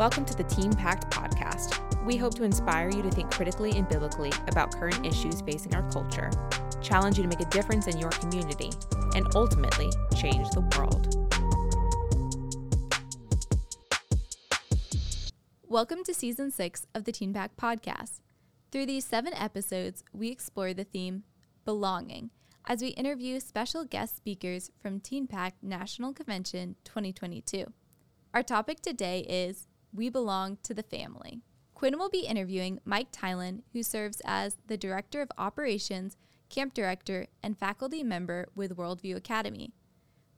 Welcome 0.00 0.24
to 0.24 0.34
the 0.34 0.44
Teen 0.44 0.72
Pact 0.72 1.10
podcast. 1.10 1.76
We 2.06 2.16
hope 2.16 2.34
to 2.36 2.42
inspire 2.42 2.88
you 2.88 3.02
to 3.02 3.10
think 3.10 3.30
critically 3.30 3.72
and 3.72 3.86
biblically 3.86 4.32
about 4.48 4.74
current 4.74 5.04
issues 5.04 5.42
facing 5.42 5.74
our 5.74 5.86
culture, 5.90 6.30
challenge 6.80 7.18
you 7.18 7.22
to 7.24 7.28
make 7.28 7.40
a 7.40 7.50
difference 7.50 7.86
in 7.86 7.98
your 7.98 8.08
community, 8.08 8.70
and 9.14 9.26
ultimately 9.34 9.90
change 10.16 10.48
the 10.52 10.62
world. 10.74 11.18
Welcome 15.68 16.02
to 16.04 16.14
season 16.14 16.50
six 16.50 16.86
of 16.94 17.04
the 17.04 17.12
Teen 17.12 17.34
Pact 17.34 17.58
podcast. 17.58 18.20
Through 18.72 18.86
these 18.86 19.04
seven 19.04 19.34
episodes, 19.34 20.02
we 20.14 20.30
explore 20.30 20.72
the 20.72 20.84
theme 20.84 21.24
belonging 21.66 22.30
as 22.64 22.80
we 22.80 22.88
interview 22.88 23.38
special 23.38 23.84
guest 23.84 24.16
speakers 24.16 24.70
from 24.80 24.98
Teen 24.98 25.26
Pact 25.26 25.62
National 25.62 26.14
Convention 26.14 26.76
2022. 26.84 27.66
Our 28.32 28.42
topic 28.42 28.80
today 28.80 29.26
is 29.28 29.66
We 29.92 30.08
Belong 30.08 30.58
to 30.62 30.74
the 30.74 30.82
Family. 30.82 31.40
Quinn 31.74 31.98
will 31.98 32.10
be 32.10 32.26
interviewing 32.26 32.80
Mike 32.84 33.10
Tylen, 33.10 33.62
who 33.72 33.82
serves 33.82 34.20
as 34.24 34.58
the 34.66 34.76
Director 34.76 35.22
of 35.22 35.32
Operations, 35.38 36.16
Camp 36.48 36.74
Director, 36.74 37.26
and 37.42 37.58
faculty 37.58 38.02
member 38.02 38.48
with 38.54 38.76
Worldview 38.76 39.16
Academy. 39.16 39.72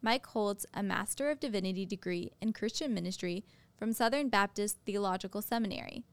Mike 0.00 0.26
holds 0.26 0.66
a 0.72 0.82
Master 0.82 1.30
of 1.30 1.40
Divinity 1.40 1.84
degree 1.84 2.32
in 2.40 2.52
Christian 2.52 2.94
ministry 2.94 3.44
from 3.76 3.92
Southern 3.92 4.28
Baptist 4.28 4.78
Theological 4.86 5.42
Seminary. 5.42 6.04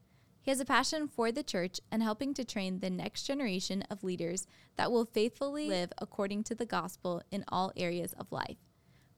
He 0.42 0.50
has 0.50 0.60
a 0.60 0.64
passion 0.64 1.06
for 1.06 1.30
the 1.30 1.42
church 1.42 1.80
and 1.90 2.02
helping 2.02 2.34
to 2.34 2.44
train 2.44 2.80
the 2.80 2.90
next 2.90 3.24
generation 3.24 3.84
of 3.90 4.02
leaders 4.02 4.46
that 4.76 4.90
will 4.90 5.04
faithfully 5.04 5.68
live 5.68 5.92
according 5.98 6.44
to 6.44 6.54
the 6.54 6.66
gospel 6.66 7.22
in 7.30 7.44
all 7.48 7.72
areas 7.76 8.12
of 8.14 8.32
life. 8.32 8.56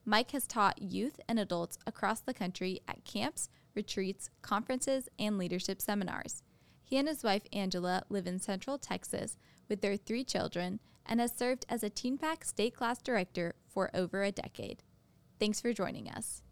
Mike 0.05 0.31
has 0.31 0.45
taught 0.45 0.81
youth 0.81 1.19
and 1.29 1.39
adults 1.39 1.77
across 1.87 2.19
the 2.19 2.33
country 2.33 2.81
at 2.87 3.05
camps, 3.05 3.49
retreats, 3.75 4.29
conferences, 4.41 5.09
and 5.17 5.37
leadership 5.37 5.81
seminars. 5.81 6.43
He 6.83 6.97
and 6.97 7.07
his 7.07 7.23
wife 7.23 7.43
Angela 7.51 8.03
live 8.09 8.27
in 8.27 8.39
Central 8.39 8.77
Texas 8.77 9.37
with 9.69 9.81
their 9.81 9.97
three 9.97 10.23
children 10.23 10.79
and 11.05 11.19
has 11.19 11.35
served 11.35 11.65
as 11.69 11.83
a 11.83 11.89
Teen 11.89 12.17
Pact 12.17 12.47
state 12.47 12.75
class 12.75 13.01
director 13.01 13.55
for 13.67 13.89
over 13.93 14.23
a 14.23 14.31
decade. 14.31 14.83
Thanks 15.39 15.59
for 15.59 15.73
joining 15.73 16.09
us. 16.09 16.43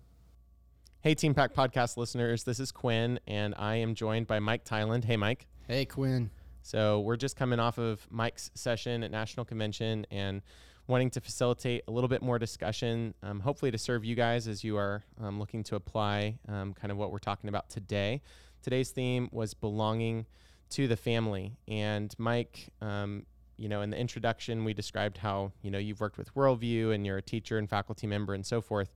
Hey, 1.02 1.16
Teen 1.16 1.33
Pact 1.33 1.55
podcast 1.55 1.97
listeners, 1.97 2.44
this 2.44 2.59
is 2.59 2.72
Quinn, 2.72 3.19
and 3.25 3.56
I 3.58 3.75
am 3.75 3.95
joined 3.95 4.28
by 4.28 4.39
Mike 4.39 4.63
Tyland. 4.63 5.06
Hey, 5.06 5.17
Mike. 5.17 5.47
Hey, 5.67 5.85
Quinn. 5.85 6.30
So, 6.61 7.00
we're 7.00 7.17
just 7.17 7.35
coming 7.35 7.59
off 7.59 7.80
of 7.80 8.06
Mike's 8.11 8.52
session 8.53 9.02
at 9.03 9.09
National 9.09 9.45
Convention 9.45 10.06
and 10.11 10.44
wanting 10.88 11.10
to 11.12 11.22
facilitate 11.22 11.84
a 11.88 11.92
little 11.92 12.08
bit 12.08 12.22
more 12.22 12.40
discussion, 12.40 13.14
um, 13.24 13.40
hopefully 13.40 13.72
to 13.72 13.78
serve 13.78 14.04
you 14.04 14.16
guys 14.16 14.48
as 14.48 14.64
you 14.64 14.78
are 14.78 15.04
um, 15.22 15.40
looking 15.40 15.64
to 15.64 15.76
apply 15.76 16.38
um, 16.48 16.74
kind 16.74 16.92
of 16.92 16.98
what 16.98 17.12
we're 17.12 17.20
talking 17.20 17.50
about 17.50 17.70
today. 17.70 18.22
Today's 18.62 18.92
theme 18.92 19.30
was 19.32 19.54
belonging 19.54 20.26
to 20.72 20.88
the 20.88 20.98
family. 20.98 21.58
And, 21.68 22.14
Mike, 22.18 22.70
um, 22.82 23.26
you 23.58 23.70
know, 23.70 23.82
in 23.82 23.90
the 23.92 23.98
introduction, 23.98 24.64
we 24.64 24.74
described 24.74 25.18
how, 25.18 25.52
you 25.62 25.72
know, 25.72 25.78
you've 25.78 26.00
worked 26.00 26.18
with 26.18 26.34
Worldview 26.34 26.94
and 26.94 27.06
you're 27.06 27.18
a 27.18 27.22
teacher 27.22 27.58
and 27.58 27.70
faculty 27.70 28.08
member 28.08 28.34
and 28.34 28.46
so 28.46 28.62
forth. 28.62 28.94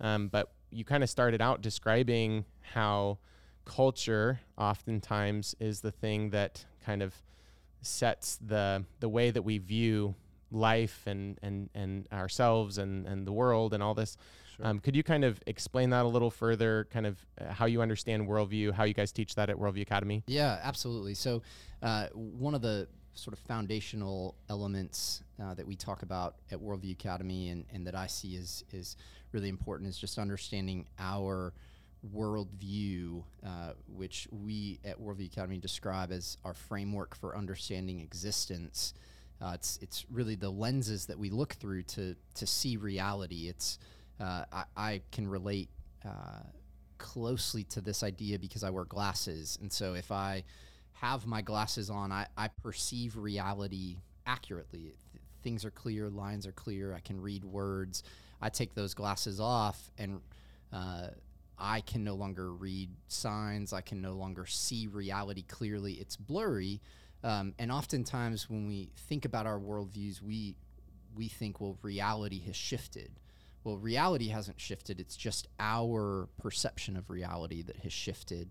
Um, 0.00 0.28
but 0.28 0.52
you 0.70 0.84
kind 0.84 1.02
of 1.02 1.10
started 1.10 1.40
out 1.40 1.60
describing 1.62 2.44
how 2.60 3.18
culture 3.64 4.40
oftentimes 4.56 5.54
is 5.58 5.80
the 5.80 5.90
thing 5.90 6.30
that 6.30 6.64
kind 6.84 7.02
of 7.02 7.14
sets 7.82 8.38
the 8.44 8.84
the 9.00 9.08
way 9.08 9.30
that 9.30 9.42
we 9.42 9.58
view 9.58 10.14
life 10.50 11.02
and 11.06 11.38
and 11.42 11.68
and 11.74 12.08
ourselves 12.12 12.78
and 12.78 13.06
and 13.06 13.26
the 13.26 13.32
world 13.32 13.74
and 13.74 13.82
all 13.82 13.94
this. 13.94 14.16
Sure. 14.56 14.66
Um, 14.66 14.78
could 14.78 14.96
you 14.96 15.02
kind 15.02 15.24
of 15.24 15.42
explain 15.46 15.90
that 15.90 16.04
a 16.04 16.08
little 16.08 16.30
further? 16.30 16.86
Kind 16.90 17.06
of 17.06 17.18
uh, 17.38 17.52
how 17.52 17.66
you 17.66 17.82
understand 17.82 18.26
worldview, 18.26 18.72
how 18.72 18.84
you 18.84 18.94
guys 18.94 19.12
teach 19.12 19.34
that 19.34 19.50
at 19.50 19.56
Worldview 19.56 19.82
Academy? 19.82 20.22
Yeah, 20.26 20.58
absolutely. 20.62 21.14
So 21.14 21.42
uh, 21.82 22.06
one 22.14 22.54
of 22.54 22.62
the 22.62 22.88
sort 23.12 23.32
of 23.32 23.38
foundational 23.40 24.34
elements 24.48 25.22
uh, 25.42 25.54
that 25.54 25.66
we 25.66 25.74
talk 25.74 26.02
about 26.02 26.36
at 26.50 26.58
Worldview 26.58 26.92
Academy 26.92 27.50
and, 27.50 27.64
and 27.72 27.86
that 27.86 27.94
I 27.94 28.06
see 28.06 28.36
is 28.36 28.64
is 28.72 28.96
really 29.32 29.48
important 29.48 29.88
is 29.90 29.98
just 29.98 30.18
understanding 30.18 30.86
our 30.98 31.52
worldview, 32.14 33.22
uh, 33.44 33.72
which 33.94 34.28
we 34.30 34.78
at 34.84 35.00
Worldview 35.00 35.32
Academy 35.32 35.58
describe 35.58 36.12
as 36.12 36.38
our 36.44 36.54
framework 36.54 37.14
for 37.14 37.36
understanding 37.36 38.00
existence. 38.00 38.94
Uh, 39.40 39.52
it's 39.54 39.78
it's 39.82 40.06
really 40.10 40.34
the 40.34 40.50
lenses 40.50 41.06
that 41.06 41.18
we 41.18 41.30
look 41.30 41.54
through 41.54 41.82
to 41.82 42.16
to 42.34 42.46
see 42.46 42.76
reality. 42.76 43.48
It's 43.48 43.78
uh, 44.20 44.44
I, 44.50 44.64
I, 44.76 45.02
can 45.12 45.28
relate 45.28 45.68
uh, 46.02 46.40
closely 46.96 47.64
to 47.64 47.82
this 47.82 48.02
idea 48.02 48.38
because 48.38 48.64
I 48.64 48.70
wear 48.70 48.86
glasses, 48.86 49.58
and 49.60 49.70
so 49.70 49.92
if 49.92 50.10
I 50.10 50.44
have 51.00 51.26
my 51.26 51.42
glasses 51.42 51.90
on, 51.90 52.10
I, 52.10 52.26
I 52.36 52.48
perceive 52.48 53.16
reality 53.16 53.98
accurately. 54.26 54.94
Th- 55.12 55.22
things 55.42 55.64
are 55.64 55.70
clear, 55.70 56.08
lines 56.08 56.46
are 56.46 56.52
clear. 56.52 56.94
I 56.94 57.00
can 57.00 57.20
read 57.20 57.44
words. 57.44 58.02
I 58.40 58.48
take 58.48 58.74
those 58.74 58.94
glasses 58.94 59.38
off 59.40 59.90
and 59.98 60.20
uh, 60.72 61.08
I 61.58 61.80
can 61.80 62.04
no 62.04 62.14
longer 62.14 62.52
read 62.52 62.90
signs. 63.08 63.72
I 63.72 63.80
can 63.80 64.00
no 64.00 64.12
longer 64.12 64.46
see 64.46 64.88
reality 64.88 65.42
clearly. 65.42 65.94
It's 65.94 66.16
blurry. 66.16 66.80
Um, 67.24 67.54
and 67.58 67.72
oftentimes, 67.72 68.48
when 68.48 68.66
we 68.66 68.90
think 68.96 69.24
about 69.24 69.46
our 69.46 69.58
worldviews, 69.58 70.22
we 70.22 70.56
we 71.14 71.28
think, 71.28 71.60
well, 71.60 71.78
reality 71.82 72.40
has 72.44 72.56
shifted. 72.56 73.10
Well, 73.64 73.78
reality 73.78 74.28
hasn't 74.28 74.60
shifted. 74.60 75.00
It's 75.00 75.16
just 75.16 75.48
our 75.58 76.28
perception 76.38 76.96
of 76.96 77.10
reality 77.10 77.62
that 77.62 77.76
has 77.78 77.92
shifted. 77.92 78.50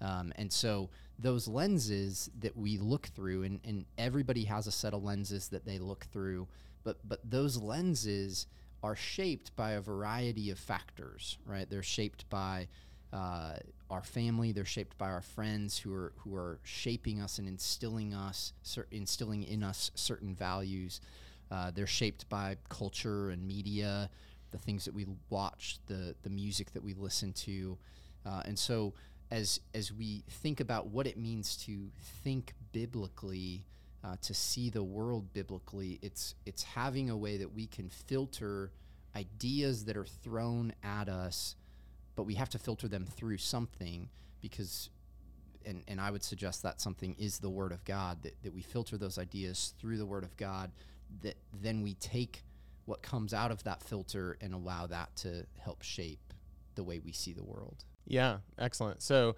Um, 0.00 0.32
and 0.36 0.52
so 0.52 0.90
those 1.18 1.46
lenses 1.46 2.28
that 2.40 2.56
we 2.56 2.76
look 2.76 3.06
through, 3.06 3.44
and, 3.44 3.60
and 3.64 3.86
everybody 3.96 4.44
has 4.44 4.66
a 4.66 4.72
set 4.72 4.94
of 4.94 5.02
lenses 5.02 5.48
that 5.48 5.64
they 5.64 5.78
look 5.78 6.06
through, 6.12 6.48
but 6.84 6.98
but 7.08 7.20
those 7.24 7.56
lenses 7.56 8.46
are 8.82 8.96
shaped 8.96 9.54
by 9.54 9.72
a 9.72 9.80
variety 9.80 10.50
of 10.50 10.58
factors, 10.58 11.38
right? 11.46 11.70
They're 11.70 11.82
shaped 11.82 12.28
by 12.28 12.66
uh, 13.12 13.54
our 13.90 14.02
family. 14.02 14.52
They're 14.52 14.64
shaped 14.64 14.96
by 14.98 15.10
our 15.10 15.20
friends 15.20 15.78
who 15.78 15.94
are 15.94 16.12
who 16.18 16.34
are 16.34 16.58
shaping 16.62 17.20
us 17.20 17.38
and 17.38 17.46
instilling 17.48 18.14
us, 18.14 18.52
instilling 18.90 19.44
in 19.44 19.62
us 19.62 19.90
certain 19.94 20.34
values. 20.34 21.00
Uh, 21.50 21.70
they're 21.70 21.86
shaped 21.86 22.28
by 22.28 22.56
culture 22.68 23.30
and 23.30 23.46
media, 23.46 24.08
the 24.50 24.58
things 24.58 24.84
that 24.86 24.94
we 24.94 25.06
watch, 25.30 25.78
the 25.86 26.14
the 26.22 26.30
music 26.30 26.72
that 26.72 26.82
we 26.82 26.94
listen 26.94 27.32
to, 27.32 27.76
uh, 28.24 28.42
and 28.44 28.58
so 28.58 28.94
as 29.30 29.60
as 29.74 29.92
we 29.92 30.24
think 30.28 30.60
about 30.60 30.88
what 30.88 31.06
it 31.06 31.16
means 31.16 31.56
to 31.56 31.90
think 32.22 32.52
biblically 32.72 33.64
uh, 34.04 34.16
to 34.22 34.34
see 34.34 34.70
the 34.70 34.82
world 34.82 35.32
biblically. 35.32 35.98
It's 36.02 36.34
it's 36.46 36.62
having 36.62 37.10
a 37.10 37.16
way 37.16 37.36
that 37.38 37.54
we 37.54 37.66
can 37.66 37.88
filter 37.88 38.70
ideas 39.14 39.84
that 39.84 39.96
are 39.96 40.06
thrown 40.06 40.72
at 40.82 41.08
us, 41.08 41.56
but 42.16 42.24
we 42.24 42.34
have 42.34 42.48
to 42.50 42.58
filter 42.58 42.88
them 42.88 43.06
through 43.06 43.38
something 43.38 44.08
because. 44.40 44.90
And, 45.64 45.84
and 45.86 46.00
I 46.00 46.10
would 46.10 46.24
suggest 46.24 46.64
that 46.64 46.80
something 46.80 47.14
is 47.20 47.38
the 47.38 47.48
Word 47.48 47.70
of 47.70 47.84
God, 47.84 48.24
that, 48.24 48.34
that 48.42 48.52
we 48.52 48.62
filter 48.62 48.98
those 48.98 49.16
ideas 49.16 49.74
through 49.78 49.96
the 49.96 50.04
Word 50.04 50.24
of 50.24 50.36
God, 50.36 50.72
that 51.22 51.36
then 51.52 51.82
we 51.82 51.94
take 51.94 52.42
what 52.84 53.00
comes 53.00 53.32
out 53.32 53.52
of 53.52 53.62
that 53.62 53.80
filter 53.80 54.36
and 54.40 54.54
allow 54.54 54.88
that 54.88 55.14
to 55.18 55.46
help 55.60 55.82
shape 55.82 56.32
the 56.74 56.82
way 56.82 56.98
we 56.98 57.12
see 57.12 57.32
the 57.32 57.44
world. 57.44 57.84
Yeah, 58.08 58.38
excellent. 58.58 59.02
So 59.02 59.36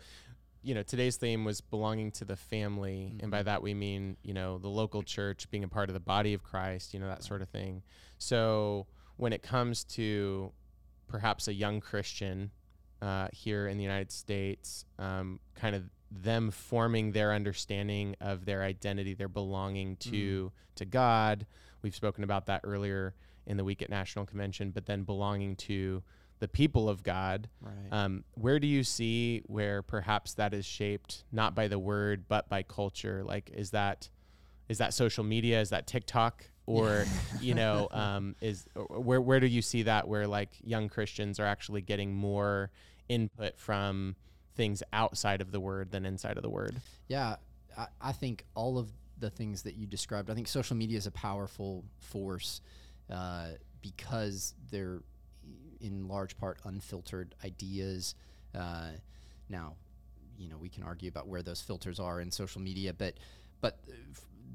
you 0.65 0.75
know, 0.75 0.83
today's 0.83 1.17
theme 1.17 1.45
was 1.45 1.61
belonging 1.61 2.11
to 2.12 2.25
the 2.25 2.37
family, 2.37 3.12
mm-hmm. 3.12 3.21
and 3.21 3.31
by 3.31 3.41
mm-hmm. 3.41 3.47
that 3.47 3.62
we 3.62 3.75
mean, 3.75 4.17
you 4.23 4.33
know, 4.33 4.59
the 4.59 4.69
local 4.69 5.03
church, 5.03 5.49
being 5.51 5.62
a 5.62 5.69
part 5.69 5.91
of 5.91 5.95
the 5.95 6.01
body 6.01 6.33
of 6.33 6.43
Christ, 6.43 6.95
you 6.95 7.01
know, 7.01 7.06
that 7.06 7.23
sort 7.23 7.43
of 7.43 7.49
thing. 7.51 7.83
So 8.19 8.87
when 9.17 9.33
it 9.33 9.43
comes 9.43 9.85
to 9.85 10.51
perhaps 11.06 11.47
a 11.47 11.55
young 11.55 11.81
Christian 11.81 12.50
uh, 13.05 13.29
here 13.33 13.69
in 13.69 13.77
the 13.77 13.83
United 13.83 14.11
States, 14.11 14.87
um, 14.99 15.39
kind 15.55 15.77
of 15.77 15.85
them 16.11 16.51
forming 16.51 17.12
their 17.12 17.35
understanding 17.35 18.17
of 18.21 18.47
their 18.47 18.62
identity, 18.62 19.12
their 19.12 19.29
belonging 19.29 19.97
to 19.97 20.51
mm. 20.51 20.75
to 20.77 20.85
God. 20.87 21.47
We've 21.83 21.95
spoken 21.95 22.25
about 22.25 22.47
that 22.47 22.62
earlier 22.65 23.15
in 23.47 23.59
the 23.59 23.65
week 23.65 23.83
at 23.83 23.91
National 23.91 24.25
Convention, 24.25 24.71
but 24.71 24.87
then 24.87 25.03
belonging 25.03 25.56
to 25.56 26.03
the 26.39 26.49
people 26.49 26.89
of 26.89 27.03
God. 27.03 27.49
Right. 27.61 27.75
Um, 27.93 28.25
where 28.35 28.59
do 28.59 28.67
you 28.67 28.83
see 28.83 29.43
where 29.47 29.83
perhaps 29.83 30.35
that 30.35 30.55
is 30.55 30.65
shaped 30.65 31.25
not 31.31 31.55
by 31.55 31.69
the 31.69 31.79
word 31.79 32.25
but 32.27 32.49
by 32.49 32.62
culture? 32.62 33.23
Like, 33.23 33.51
is 33.53 33.71
that 33.73 34.09
is 34.69 34.79
that 34.79 34.95
social 34.95 35.25
media? 35.25 35.61
Is 35.61 35.71
that 35.71 35.87
TikTok? 35.87 36.45
Or 36.67 37.05
you 37.41 37.55
know, 37.61 37.89
um, 37.91 38.35
is 38.41 38.67
where 38.89 39.21
where 39.21 39.41
do 39.41 39.47
you 39.47 39.61
see 39.61 39.83
that 39.83 40.09
where 40.09 40.27
like 40.27 40.53
young 40.62 40.89
Christians 40.89 41.39
are 41.39 41.47
actually 41.47 41.83
getting 41.83 42.15
more 42.15 42.71
input 43.09 43.59
from 43.59 44.17
things 44.55 44.83
outside 44.93 45.41
of 45.41 45.51
the 45.51 45.61
word 45.61 45.91
than 45.91 46.06
inside 46.06 46.37
of 46.37 46.43
the 46.43 46.51
word? 46.51 46.77
Yeah, 47.09 47.37
I, 47.77 47.87
I 48.01 48.12
think 48.12 48.45
all 48.55 48.79
of 48.79 48.91
the 49.19 49.31
things 49.31 49.62
that 49.62 49.75
you 49.75 49.87
described. 49.87 50.31
I 50.31 50.35
think 50.35 50.49
social 50.49 50.77
media 50.77 50.99
is 50.99 51.06
a 51.06 51.11
powerful 51.11 51.85
force 52.01 52.61
uh, 53.11 53.49
because 53.81 54.55
they're 54.71 55.03
in 55.81 56.09
large 56.09 56.37
part 56.37 56.59
unfiltered 56.65 57.35
ideas. 57.45 58.15
Uh, 58.55 58.91
now, 59.49 59.75
you 60.39 60.49
know, 60.49 60.56
we 60.56 60.69
can 60.69 60.83
argue 60.83 61.09
about 61.09 61.29
where 61.29 61.43
those 61.43 61.61
filters 61.61 62.01
are 62.01 62.21
in 62.21 62.31
social 62.31 62.61
media, 62.61 62.93
but 62.93 63.15
but 63.61 63.79
uh, 63.89 63.93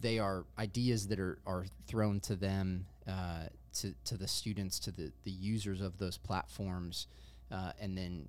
they 0.01 0.19
are 0.19 0.46
ideas 0.57 1.07
that 1.07 1.19
are, 1.19 1.40
are 1.46 1.66
thrown 1.88 2.19
to 2.22 2.36
them, 2.36 2.86
uh, 3.07 3.48
to, 3.74 3.94
to 4.06 4.18
the 4.18 4.28
students, 4.28 4.80
to 4.80 4.92
the, 4.92 5.12
the 5.24 5.31
users 5.31 5.81
of 5.81 5.98
those 5.98 6.18
platforms, 6.18 7.07
uh, 7.51 7.72
and 7.80 7.98
then 7.98 8.28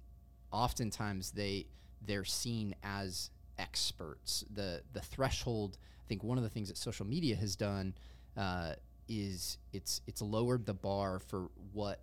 oftentimes 0.52 1.32
they 1.32 1.66
they're 2.04 2.24
seen 2.24 2.74
as 2.82 3.30
experts. 3.58 4.44
The 4.52 4.82
the 4.92 5.00
threshold. 5.00 5.78
I 6.04 6.06
think 6.08 6.24
one 6.24 6.38
of 6.38 6.44
the 6.44 6.50
things 6.50 6.68
that 6.68 6.76
social 6.76 7.06
media 7.06 7.36
has 7.36 7.54
done 7.56 7.94
uh, 8.36 8.74
is 9.08 9.58
it's 9.72 10.00
it's 10.06 10.22
lowered 10.22 10.66
the 10.66 10.74
bar 10.74 11.18
for 11.20 11.50
what 11.72 12.00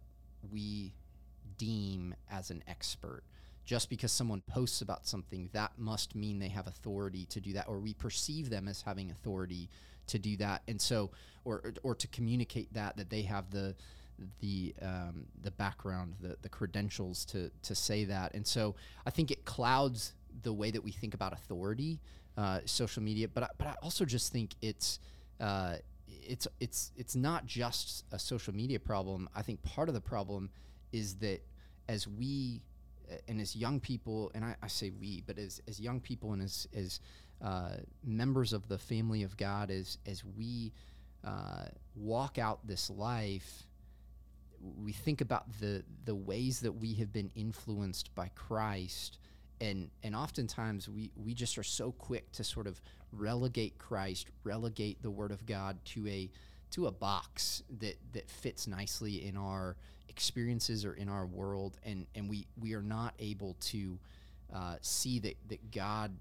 we 0.52 0.94
deem 1.58 2.16
as 2.30 2.52
an 2.52 2.64
expert. 2.68 3.24
Just 3.66 3.90
because 3.90 4.14
someone 4.14 4.42
posts 4.48 4.82
about 4.82 5.06
something, 5.06 5.50
that 5.52 5.74
must 5.78 6.16
mean 6.16 6.40
they 6.40 6.48
have 6.48 6.68
authority 6.68 7.26
to 7.26 7.42
do 7.42 7.52
that, 7.54 7.68
or 7.68 7.80
we 7.80 7.94
perceive 7.94 8.50
them 8.50 8.68
as 8.70 8.82
having 8.82 9.12
authority 9.12 9.70
to 10.08 10.18
do 10.18 10.38
that, 10.38 10.62
and 10.70 10.80
so, 10.80 11.12
or 11.44 11.74
or 11.84 11.94
to 11.96 12.08
communicate 12.08 12.74
that 12.74 12.96
that 12.96 13.10
they 13.10 13.24
have 13.24 13.52
the 13.52 13.76
the 14.40 14.74
um, 14.82 15.26
the 15.42 15.52
background, 15.52 16.16
the 16.20 16.38
the 16.42 16.50
credentials 16.50 17.26
to 17.26 17.52
to 17.64 17.76
say 17.76 18.06
that, 18.06 18.34
and 18.34 18.46
so 18.46 18.76
I 19.06 19.10
think 19.10 19.32
it 19.32 19.46
clouds 19.46 20.14
the 20.44 20.54
way 20.54 20.72
that 20.72 20.84
we 20.84 20.92
think 20.92 21.14
about 21.14 21.34
authority, 21.34 22.00
uh, 22.38 22.60
social 22.66 23.02
media. 23.02 23.28
But 23.28 23.44
I, 23.44 23.48
but 23.58 23.68
I 23.68 23.76
also 23.82 24.06
just 24.06 24.32
think 24.32 24.56
it's 24.62 25.00
uh, 25.40 25.76
it's 26.08 26.48
it's 26.60 26.92
it's 26.96 27.16
not 27.16 27.46
just 27.46 28.06
a 28.12 28.20
social 28.20 28.54
media 28.54 28.80
problem. 28.80 29.30
I 29.36 29.42
think 29.42 29.62
part 29.64 29.90
of 29.90 29.96
the 29.96 30.02
problem 30.02 30.50
is 30.92 31.16
that 31.16 31.42
as 31.88 32.08
we 32.08 32.62
uh, 33.12 33.16
and 33.28 33.40
as 33.40 33.56
young 33.56 33.80
people, 33.80 34.32
and 34.36 34.44
I, 34.44 34.56
I 34.62 34.68
say 34.68 34.90
we, 34.90 35.24
but 35.26 35.38
as 35.38 35.62
as 35.68 35.80
young 35.80 36.00
people 36.00 36.34
and 36.34 36.42
as 36.42 36.68
as 36.76 37.00
uh, 37.42 37.78
members 38.04 38.54
of 38.54 38.68
the 38.68 38.78
family 38.78 39.24
of 39.24 39.38
God, 39.38 39.70
as 39.72 39.98
as 40.06 40.24
we 40.24 40.74
uh, 41.24 41.66
walk 41.96 42.38
out 42.38 42.66
this 42.68 42.90
life, 42.90 43.67
we 44.62 44.92
think 44.92 45.22
about 45.22 45.46
the 45.60 45.84
the 46.06 46.16
ways 46.16 46.60
that 46.62 46.72
we 46.72 46.94
have 46.96 47.12
been 47.14 47.32
influenced 47.36 48.14
by 48.16 48.30
Christ 48.36 49.18
and 49.62 49.90
and 50.04 50.16
oftentimes 50.16 50.90
we 50.90 51.12
we 51.16 51.34
just 51.34 51.58
are 51.58 51.64
so 51.64 51.92
quick 51.92 52.32
to 52.34 52.44
sort 52.44 52.68
of 52.68 52.82
relegate 53.12 53.78
Christ, 53.78 54.28
relegate 54.44 55.02
the 55.02 55.10
Word 55.12 55.32
of 55.32 55.46
God 55.46 55.78
to 55.86 56.08
a 56.08 56.30
to 56.72 56.88
a 56.88 56.92
box 56.92 57.64
that 57.80 57.98
that 58.14 58.30
fits 58.30 58.68
nicely 58.68 59.26
in 59.26 59.38
our 59.38 59.76
experiences 60.10 60.86
or 60.86 60.94
in 60.94 61.10
our 61.10 61.26
world, 61.26 61.78
and 61.84 62.06
and 62.16 62.30
we 62.30 62.48
we 62.60 62.74
are 62.74 62.82
not 62.82 63.14
able 63.20 63.56
to 63.62 63.98
uh, 64.54 64.76
see 64.82 65.20
that 65.20 65.36
that 65.50 65.72
God 65.72 66.12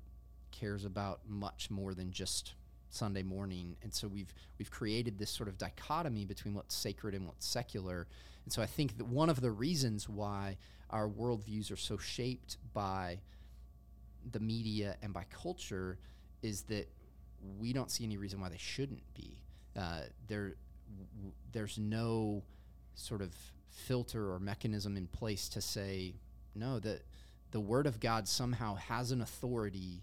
cares 0.52 0.84
about 0.84 1.20
much 1.28 1.70
more 1.70 1.94
than 1.94 2.10
just 2.10 2.54
Sunday 2.96 3.22
morning, 3.22 3.76
and 3.82 3.92
so 3.92 4.08
we've 4.08 4.32
we've 4.58 4.70
created 4.70 5.18
this 5.18 5.30
sort 5.30 5.48
of 5.48 5.58
dichotomy 5.58 6.24
between 6.24 6.54
what's 6.54 6.74
sacred 6.74 7.14
and 7.14 7.26
what's 7.26 7.46
secular, 7.46 8.06
and 8.44 8.52
so 8.52 8.62
I 8.62 8.66
think 8.66 8.96
that 8.98 9.06
one 9.06 9.28
of 9.28 9.40
the 9.40 9.50
reasons 9.50 10.08
why 10.08 10.56
our 10.90 11.08
worldviews 11.08 11.70
are 11.72 11.76
so 11.76 11.96
shaped 11.98 12.56
by 12.72 13.18
the 14.32 14.40
media 14.40 14.96
and 15.02 15.12
by 15.12 15.24
culture 15.30 15.98
is 16.42 16.62
that 16.62 16.88
we 17.58 17.72
don't 17.72 17.90
see 17.90 18.04
any 18.04 18.16
reason 18.16 18.40
why 18.40 18.48
they 18.48 18.58
shouldn't 18.58 19.02
be. 19.14 19.38
Uh, 19.76 20.00
there, 20.26 20.56
w- 21.16 21.32
there's 21.52 21.78
no 21.78 22.42
sort 22.94 23.20
of 23.20 23.34
filter 23.68 24.32
or 24.32 24.38
mechanism 24.38 24.96
in 24.96 25.06
place 25.06 25.48
to 25.50 25.60
say 25.60 26.14
no 26.54 26.78
that 26.78 27.02
the 27.50 27.60
word 27.60 27.86
of 27.86 28.00
God 28.00 28.26
somehow 28.26 28.74
has 28.76 29.10
an 29.10 29.20
authority 29.20 30.02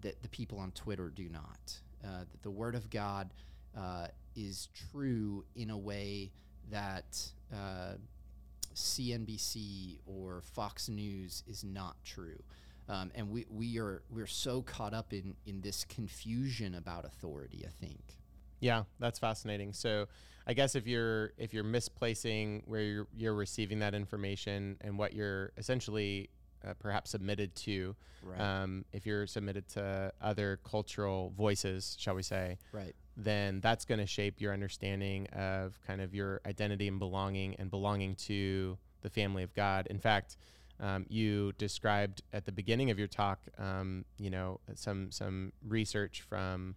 that 0.00 0.22
the 0.22 0.28
people 0.28 0.58
on 0.58 0.72
Twitter 0.72 1.08
do 1.08 1.28
not. 1.28 1.80
Uh, 2.04 2.20
that 2.30 2.42
the 2.42 2.50
word 2.50 2.74
of 2.74 2.90
God 2.90 3.32
uh, 3.76 4.08
is 4.34 4.68
true 4.90 5.44
in 5.54 5.70
a 5.70 5.78
way 5.78 6.30
that 6.70 7.18
uh, 7.52 7.94
CNBC 8.74 9.98
or 10.06 10.42
Fox 10.42 10.88
News 10.88 11.42
is 11.46 11.64
not 11.64 11.96
true. 12.04 12.42
Um, 12.88 13.10
and 13.14 13.30
we, 13.30 13.46
we 13.48 13.78
are 13.78 14.02
we're 14.10 14.26
so 14.26 14.62
caught 14.62 14.92
up 14.92 15.12
in, 15.12 15.34
in 15.46 15.60
this 15.60 15.84
confusion 15.84 16.74
about 16.74 17.04
authority, 17.04 17.64
I 17.66 17.70
think. 17.84 18.00
Yeah, 18.60 18.84
that's 18.98 19.18
fascinating. 19.18 19.72
So, 19.72 20.06
I 20.46 20.54
guess 20.54 20.74
if 20.74 20.86
you're 20.86 21.32
if 21.38 21.54
you're 21.54 21.64
misplacing 21.64 22.64
where 22.66 22.80
you're, 22.80 23.06
you're 23.16 23.34
receiving 23.34 23.78
that 23.78 23.94
information 23.94 24.76
and 24.80 24.98
what 24.98 25.12
you're 25.12 25.52
essentially 25.56 26.30
uh, 26.64 26.74
perhaps 26.78 27.10
submitted 27.10 27.54
to, 27.56 27.94
Right. 28.22 28.40
um, 28.40 28.84
if 28.92 29.04
you're 29.04 29.26
submitted 29.26 29.68
to 29.70 30.12
other 30.20 30.60
cultural 30.64 31.30
voices, 31.36 31.96
shall 31.98 32.14
we 32.14 32.22
say, 32.22 32.58
right. 32.72 32.94
then 33.16 33.60
that's 33.60 33.84
going 33.84 33.98
to 33.98 34.06
shape 34.06 34.40
your 34.40 34.52
understanding 34.52 35.26
of 35.28 35.78
kind 35.86 36.00
of 36.00 36.14
your 36.14 36.40
identity 36.46 36.86
and 36.88 36.98
belonging 36.98 37.56
and 37.56 37.70
belonging 37.70 38.14
to 38.16 38.78
the 39.00 39.10
family 39.10 39.42
of 39.42 39.52
God. 39.54 39.86
In 39.88 39.98
fact, 39.98 40.36
um, 40.78 41.04
you 41.08 41.52
described 41.58 42.22
at 42.32 42.44
the 42.44 42.52
beginning 42.52 42.90
of 42.90 42.98
your 42.98 43.08
talk, 43.08 43.40
um, 43.58 44.04
you 44.18 44.30
know, 44.30 44.60
some 44.74 45.10
some 45.10 45.52
research 45.66 46.22
from 46.22 46.74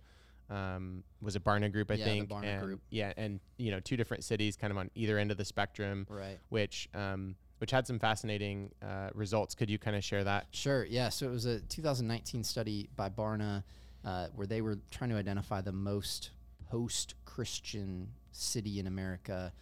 um, 0.49 1.03
was 1.21 1.35
it 1.35 1.43
Barna 1.43 1.71
Group, 1.71 1.89
I 1.89 1.95
Yeah, 1.95 2.05
the 2.05 2.11
think, 2.11 2.29
Barna 2.29 2.43
and, 2.43 2.61
Group. 2.63 2.81
yeah, 2.91 3.13
and 3.17 3.39
you 3.57 3.71
know, 3.71 3.79
two 3.79 3.97
different 3.97 4.23
cities, 4.23 4.55
kind 4.55 4.69
of 4.71 4.77
on 4.77 4.91
either 4.93 5.17
end 5.17 5.31
of 5.31 5.37
the 5.37 5.45
spectrum, 5.45 6.05
Right. 6.09 6.37
which 6.49 6.87
um, 6.93 7.35
which 7.60 7.72
had 7.72 7.88
some 7.88 8.00
fascinating 8.00 8.72
uh, 8.81 9.10
results. 9.13 9.56
Could 9.56 9.69
you 9.69 9.78
kind 9.78 9.96
of 9.96 10.04
share 10.04 10.24
that? 10.24 10.48
Sure. 10.52 10.86
Yeah. 10.86 11.10
So 11.10 11.25
it 11.25 11.31
was 11.31 11.46
a 11.46 11.60
2019 11.62 12.44
study 12.44 12.90
by 12.96 13.10
Barna 13.10 13.63
uh, 14.04 14.28
where 14.36 14.48
they 14.48 14.62
were 14.62 14.80
trying 14.92 15.10
to 15.10 15.16
identify 15.16 15.62
the 15.62 15.72
most 15.72 16.31
post-Christian 16.69 18.10
city 18.31 18.80
in 18.80 18.88
America, 18.88 19.54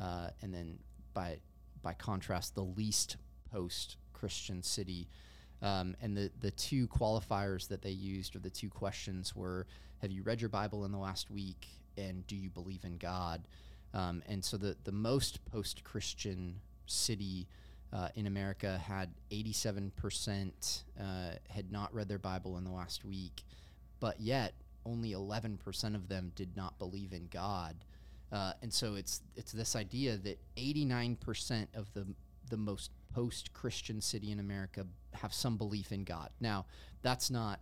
uh, 0.00 0.28
and 0.42 0.52
then 0.52 0.78
by 1.12 1.38
by 1.82 1.92
contrast, 1.92 2.54
the 2.54 2.64
least 2.64 3.18
post-Christian 3.52 4.62
city. 4.62 5.08
Um, 5.62 5.94
and 6.00 6.16
the 6.16 6.30
the 6.40 6.50
two 6.50 6.88
qualifiers 6.88 7.68
that 7.68 7.82
they 7.82 7.90
used, 7.90 8.34
or 8.34 8.40
the 8.40 8.50
two 8.50 8.70
questions, 8.70 9.36
were: 9.36 9.66
Have 9.98 10.10
you 10.10 10.22
read 10.22 10.40
your 10.40 10.50
Bible 10.50 10.84
in 10.84 10.92
the 10.92 10.98
last 10.98 11.30
week, 11.30 11.68
and 11.96 12.26
do 12.26 12.36
you 12.36 12.50
believe 12.50 12.84
in 12.84 12.96
God? 12.96 13.46
Um, 13.92 14.22
and 14.26 14.44
so 14.44 14.56
the 14.56 14.76
the 14.84 14.92
most 14.92 15.44
post-Christian 15.44 16.60
city 16.86 17.46
uh, 17.92 18.08
in 18.14 18.26
America 18.26 18.78
had 18.78 19.10
87% 19.30 20.82
uh, 20.98 21.02
had 21.48 21.70
not 21.70 21.94
read 21.94 22.08
their 22.08 22.18
Bible 22.18 22.56
in 22.56 22.64
the 22.64 22.70
last 22.70 23.04
week, 23.04 23.44
but 24.00 24.20
yet 24.20 24.54
only 24.86 25.12
11% 25.12 25.94
of 25.94 26.08
them 26.08 26.32
did 26.34 26.56
not 26.56 26.78
believe 26.78 27.12
in 27.12 27.28
God. 27.30 27.76
Uh, 28.32 28.52
and 28.62 28.72
so 28.72 28.96
it's 28.96 29.22
it's 29.36 29.52
this 29.52 29.76
idea 29.76 30.16
that 30.16 30.38
89% 30.56 31.68
of 31.74 31.92
the 31.94 32.06
the 32.50 32.56
most 32.56 32.90
post-Christian 33.14 34.00
city 34.00 34.30
in 34.32 34.40
America 34.40 34.84
have 35.14 35.32
some 35.32 35.56
belief 35.56 35.92
in 35.92 36.04
God. 36.04 36.30
Now, 36.40 36.66
that's 37.02 37.30
not 37.30 37.60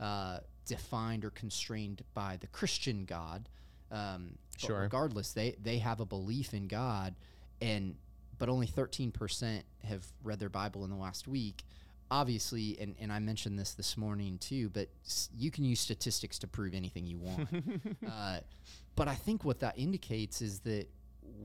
uh, 0.00 0.38
defined 0.64 1.24
or 1.24 1.30
constrained 1.30 2.02
by 2.14 2.36
the 2.40 2.46
Christian 2.46 3.04
God. 3.04 3.48
Um, 3.90 4.38
but 4.52 4.60
Sure. 4.68 4.80
regardless, 4.80 5.32
they 5.32 5.56
they 5.62 5.78
have 5.78 5.98
a 6.00 6.06
belief 6.06 6.54
in 6.54 6.68
God, 6.68 7.14
and 7.60 7.96
but 8.42 8.48
only 8.48 8.66
13% 8.66 9.62
have 9.84 10.04
read 10.24 10.40
their 10.40 10.48
Bible 10.48 10.82
in 10.82 10.90
the 10.90 10.96
last 10.96 11.28
week. 11.28 11.62
Obviously, 12.10 12.76
and, 12.80 12.96
and 12.98 13.12
I 13.12 13.20
mentioned 13.20 13.56
this 13.56 13.74
this 13.74 13.96
morning 13.96 14.36
too, 14.38 14.68
but 14.70 14.88
you 15.38 15.52
can 15.52 15.62
use 15.62 15.78
statistics 15.78 16.40
to 16.40 16.48
prove 16.48 16.74
anything 16.74 17.06
you 17.06 17.18
want. 17.18 17.48
uh, 18.10 18.40
but 18.96 19.06
I 19.06 19.14
think 19.14 19.44
what 19.44 19.60
that 19.60 19.78
indicates 19.78 20.42
is 20.42 20.58
that 20.62 20.88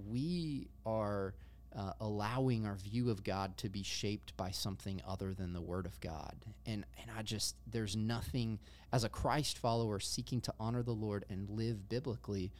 we 0.10 0.70
are 0.88 1.36
uh, 1.75 1.92
allowing 2.01 2.66
our 2.66 2.77
view 2.77 3.12
of 3.12 3.24
God 3.24 3.56
to 3.58 3.70
be 3.70 3.84
shaped 3.84 4.36
by 4.36 4.50
something 4.50 5.00
other 5.08 5.36
than 5.36 5.54
the 5.54 5.62
Word 5.62 5.86
of 5.86 6.01
God. 6.01 6.34
And, 6.66 6.84
and 7.00 7.12
I 7.16 7.22
just, 7.22 7.58
there's 7.70 7.96
nothing, 7.96 8.58
as 8.92 9.04
a 9.04 9.10
Christ 9.10 9.60
follower 9.60 10.00
seeking 10.00 10.42
to 10.42 10.54
honor 10.60 10.82
the 10.82 10.96
Lord 10.96 11.25
and 11.30 11.48
live 11.48 11.89
biblically, 11.89 12.51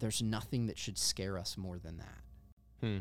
there's 0.00 0.20
nothing 0.20 0.66
that 0.66 0.80
should 0.80 0.98
scare 0.98 1.38
us 1.38 1.56
more 1.56 1.78
than 1.78 1.98
that. 1.98 2.84
Hmm. 2.84 2.98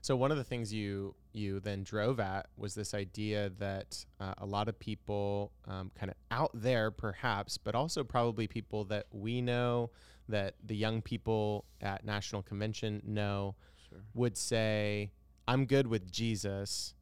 So 0.00 0.16
one 0.16 0.30
of 0.30 0.36
the 0.36 0.44
things 0.44 0.72
you 0.72 1.14
you 1.32 1.60
then 1.60 1.82
drove 1.82 2.20
at 2.20 2.46
was 2.56 2.74
this 2.74 2.94
idea 2.94 3.50
that 3.58 4.04
uh, 4.20 4.34
a 4.38 4.46
lot 4.46 4.68
of 4.68 4.78
people, 4.78 5.50
um, 5.66 5.90
kind 5.96 6.10
of 6.10 6.16
out 6.30 6.50
there, 6.54 6.90
perhaps, 6.90 7.58
but 7.58 7.74
also 7.74 8.04
probably 8.04 8.46
people 8.46 8.84
that 8.84 9.06
we 9.10 9.40
know, 9.40 9.90
that 10.28 10.54
the 10.64 10.76
young 10.76 11.02
people 11.02 11.64
at 11.80 12.04
National 12.04 12.42
Convention 12.42 13.02
know, 13.04 13.56
Sure. 13.88 13.98
would 14.14 14.36
say, 14.36 15.10
"I'm 15.48 15.66
good 15.66 15.86
with 15.86 16.10
Jesus, 16.10 16.94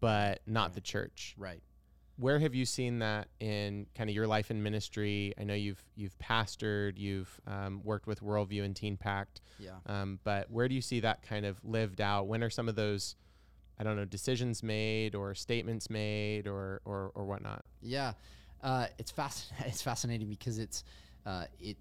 but 0.00 0.40
not 0.46 0.68
Right. 0.68 0.74
the 0.74 0.80
church." 0.80 1.34
Right. 1.36 1.62
Where 2.22 2.38
have 2.38 2.54
you 2.54 2.64
seen 2.64 3.00
that 3.00 3.28
in 3.40 3.86
kind 3.96 4.08
of 4.08 4.14
your 4.14 4.28
life 4.28 4.50
in 4.50 4.62
ministry? 4.62 5.34
I 5.38 5.44
know 5.44 5.54
you've 5.54 5.82
you've 5.96 6.16
pastored, 6.18 6.96
you've 6.96 7.40
um, 7.46 7.80
worked 7.82 8.06
with 8.06 8.22
Worldview 8.22 8.64
and 8.64 8.76
Teen 8.76 8.96
Pact. 8.96 9.40
Yeah. 9.58 9.70
Um, 9.86 10.20
but 10.22 10.50
where 10.50 10.68
do 10.68 10.74
you 10.74 10.82
see 10.82 11.00
that 11.00 11.22
kind 11.22 11.44
of 11.44 11.58
lived 11.64 12.00
out? 12.00 12.28
When 12.28 12.44
are 12.44 12.50
some 12.50 12.68
of 12.68 12.76
those 12.76 13.16
I 13.78 13.84
don't 13.84 13.96
know 13.96 14.04
decisions 14.04 14.62
made 14.62 15.16
or 15.16 15.34
statements 15.34 15.90
made 15.90 16.46
or 16.46 16.80
or, 16.84 17.10
or 17.16 17.24
whatnot. 17.24 17.64
Yeah, 17.80 18.12
uh, 18.62 18.86
it's 18.98 19.10
fascinating. 19.10 19.66
It's 19.72 19.82
fascinating 19.82 20.28
because 20.28 20.58
it's 20.58 20.84
uh, 21.26 21.46
it 21.58 21.76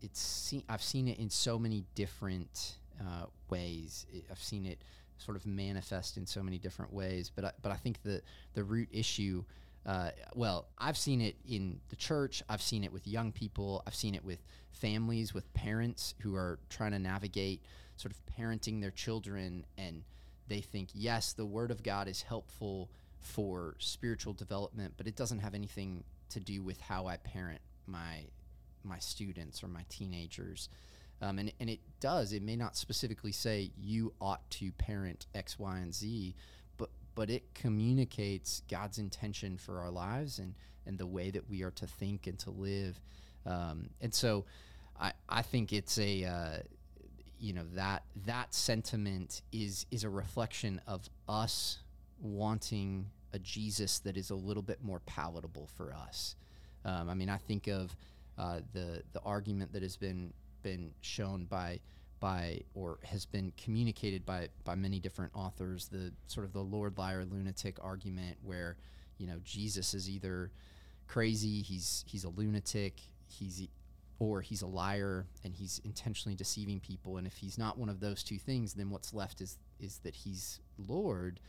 it's 0.00 0.20
seen. 0.20 0.62
I've 0.68 0.82
seen 0.82 1.08
it 1.08 1.18
in 1.18 1.28
so 1.28 1.58
many 1.58 1.84
different 1.96 2.76
uh, 3.00 3.26
ways. 3.50 4.06
I've 4.30 4.42
seen 4.42 4.64
it 4.64 4.78
sort 5.18 5.36
of 5.36 5.46
manifest 5.46 6.16
in 6.16 6.26
so 6.26 6.42
many 6.42 6.58
different 6.58 6.92
ways. 6.92 7.30
But 7.34 7.44
I, 7.44 7.52
but 7.62 7.72
I 7.72 7.76
think 7.76 8.02
the 8.02 8.22
the 8.54 8.64
root 8.64 8.88
issue. 8.92 9.44
Uh, 9.86 10.10
well, 10.34 10.68
I've 10.76 10.98
seen 10.98 11.20
it 11.22 11.36
in 11.48 11.80
the 11.88 11.96
church. 11.96 12.42
I've 12.48 12.60
seen 12.60 12.84
it 12.84 12.92
with 12.92 13.06
young 13.06 13.32
people. 13.32 13.82
I've 13.86 13.94
seen 13.94 14.14
it 14.14 14.24
with 14.24 14.44
families, 14.70 15.32
with 15.32 15.52
parents 15.54 16.14
who 16.20 16.34
are 16.34 16.58
trying 16.68 16.92
to 16.92 16.98
navigate 16.98 17.62
sort 17.96 18.12
of 18.12 18.20
parenting 18.38 18.80
their 18.80 18.90
children, 18.90 19.64
and 19.78 20.02
they 20.46 20.60
think, 20.60 20.90
yes, 20.92 21.32
the 21.32 21.46
Word 21.46 21.70
of 21.70 21.82
God 21.82 22.06
is 22.06 22.22
helpful 22.22 22.90
for 23.20 23.76
spiritual 23.78 24.32
development, 24.32 24.94
but 24.96 25.06
it 25.06 25.16
doesn't 25.16 25.40
have 25.40 25.54
anything 25.54 26.04
to 26.30 26.40
do 26.40 26.62
with 26.62 26.80
how 26.80 27.06
I 27.06 27.16
parent 27.16 27.60
my 27.86 28.26
my 28.84 28.98
students 28.98 29.62
or 29.62 29.68
my 29.68 29.84
teenagers. 29.88 30.68
Um, 31.20 31.38
and, 31.38 31.52
and 31.58 31.68
it 31.68 31.80
does. 32.00 32.32
It 32.32 32.42
may 32.42 32.56
not 32.56 32.76
specifically 32.76 33.32
say 33.32 33.72
you 33.76 34.12
ought 34.20 34.48
to 34.52 34.70
parent 34.72 35.26
X, 35.34 35.58
Y, 35.58 35.78
and 35.78 35.94
Z, 35.94 36.34
but 36.76 36.90
but 37.14 37.28
it 37.28 37.54
communicates 37.54 38.62
God's 38.70 38.98
intention 38.98 39.58
for 39.58 39.80
our 39.80 39.90
lives 39.90 40.38
and 40.38 40.54
and 40.86 40.96
the 40.96 41.06
way 41.06 41.30
that 41.30 41.50
we 41.50 41.62
are 41.62 41.72
to 41.72 41.86
think 41.86 42.26
and 42.26 42.38
to 42.40 42.50
live. 42.50 43.00
Um, 43.44 43.90
and 44.00 44.14
so, 44.14 44.44
I 44.98 45.12
I 45.28 45.42
think 45.42 45.72
it's 45.72 45.98
a 45.98 46.24
uh, 46.24 46.58
you 47.40 47.52
know 47.52 47.64
that 47.74 48.04
that 48.26 48.54
sentiment 48.54 49.42
is 49.52 49.86
is 49.90 50.04
a 50.04 50.10
reflection 50.10 50.80
of 50.86 51.08
us 51.28 51.80
wanting 52.20 53.06
a 53.32 53.38
Jesus 53.38 53.98
that 54.00 54.16
is 54.16 54.30
a 54.30 54.34
little 54.34 54.62
bit 54.62 54.82
more 54.82 55.00
palatable 55.00 55.68
for 55.76 55.92
us. 55.92 56.36
Um, 56.84 57.10
I 57.10 57.14
mean, 57.14 57.28
I 57.28 57.36
think 57.36 57.66
of 57.66 57.94
uh, 58.38 58.60
the 58.72 59.02
the 59.12 59.20
argument 59.24 59.72
that 59.72 59.82
has 59.82 59.96
been 59.96 60.32
been 60.62 60.92
shown 61.00 61.44
by 61.44 61.80
by 62.20 62.60
or 62.74 62.98
has 63.04 63.24
been 63.26 63.52
communicated 63.56 64.26
by 64.26 64.48
by 64.64 64.74
many 64.74 65.00
different 65.00 65.32
authors. 65.34 65.88
The 65.88 66.12
sort 66.26 66.46
of 66.46 66.52
the 66.52 66.62
Lord 66.62 66.98
liar 66.98 67.24
lunatic 67.24 67.78
argument, 67.82 68.38
where 68.42 68.76
you 69.18 69.26
know 69.26 69.38
Jesus 69.44 69.94
is 69.94 70.08
either 70.08 70.50
crazy, 71.06 71.62
he's 71.62 72.04
he's 72.06 72.24
a 72.24 72.28
lunatic, 72.28 73.00
he's 73.26 73.68
or 74.20 74.40
he's 74.40 74.62
a 74.62 74.66
liar 74.66 75.26
and 75.44 75.54
he's 75.54 75.80
intentionally 75.84 76.34
deceiving 76.34 76.80
people. 76.80 77.18
And 77.18 77.26
if 77.26 77.36
he's 77.36 77.56
not 77.56 77.78
one 77.78 77.88
of 77.88 78.00
those 78.00 78.22
two 78.22 78.38
things, 78.38 78.74
then 78.74 78.90
what's 78.90 79.14
left 79.14 79.40
is 79.40 79.58
is 79.80 79.98
that 79.98 80.14
he's 80.14 80.60
Lord. 80.88 81.40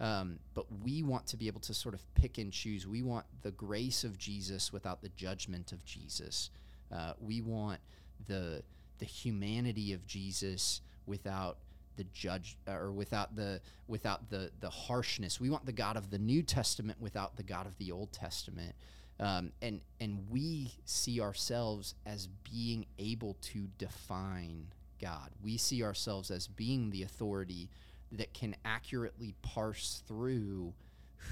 Um, 0.00 0.38
but 0.54 0.66
we 0.84 1.02
want 1.02 1.26
to 1.28 1.36
be 1.36 1.48
able 1.48 1.60
to 1.62 1.74
sort 1.74 1.94
of 1.94 2.02
pick 2.14 2.38
and 2.38 2.52
choose. 2.52 2.86
We 2.86 3.02
want 3.02 3.26
the 3.42 3.50
grace 3.50 4.04
of 4.04 4.16
Jesus 4.16 4.72
without 4.72 5.02
the 5.02 5.08
judgment 5.10 5.72
of 5.72 5.84
Jesus. 5.84 6.50
Uh, 6.92 7.14
we 7.20 7.40
want 7.40 7.80
the 8.26 8.62
the 8.98 9.04
humanity 9.04 9.92
of 9.92 10.06
Jesus 10.06 10.80
without 11.06 11.58
the 11.96 12.04
judge 12.04 12.56
or 12.66 12.90
without 12.92 13.36
the 13.36 13.60
without 13.86 14.30
the 14.30 14.50
the 14.60 14.70
harshness. 14.70 15.40
We 15.40 15.50
want 15.50 15.66
the 15.66 15.72
God 15.72 15.96
of 15.96 16.10
the 16.10 16.18
New 16.18 16.42
Testament 16.42 17.00
without 17.00 17.36
the 17.36 17.42
God 17.42 17.66
of 17.66 17.76
the 17.78 17.92
Old 17.92 18.12
Testament. 18.12 18.74
Um, 19.20 19.52
and 19.60 19.80
and 20.00 20.26
we 20.30 20.72
see 20.84 21.20
ourselves 21.20 21.94
as 22.06 22.28
being 22.50 22.86
able 22.98 23.36
to 23.42 23.68
define 23.76 24.68
God. 25.00 25.30
We 25.42 25.56
see 25.56 25.82
ourselves 25.82 26.30
as 26.30 26.46
being 26.46 26.90
the 26.90 27.02
authority 27.02 27.68
that 28.12 28.32
can 28.32 28.54
accurately 28.64 29.34
parse 29.42 30.02
through 30.06 30.72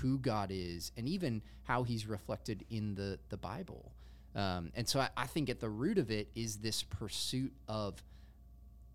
who 0.00 0.18
God 0.18 0.50
is 0.52 0.92
and 0.96 1.08
even 1.08 1.42
how 1.62 1.84
He's 1.84 2.06
reflected 2.06 2.64
in 2.70 2.96
the 2.96 3.18
the 3.28 3.36
Bible. 3.36 3.92
Um, 4.36 4.70
and 4.74 4.86
so 4.86 5.00
I, 5.00 5.08
I 5.16 5.26
think 5.26 5.48
at 5.48 5.60
the 5.60 5.70
root 5.70 5.96
of 5.96 6.10
it 6.10 6.28
is 6.34 6.58
this 6.58 6.82
pursuit 6.82 7.54
of 7.66 8.04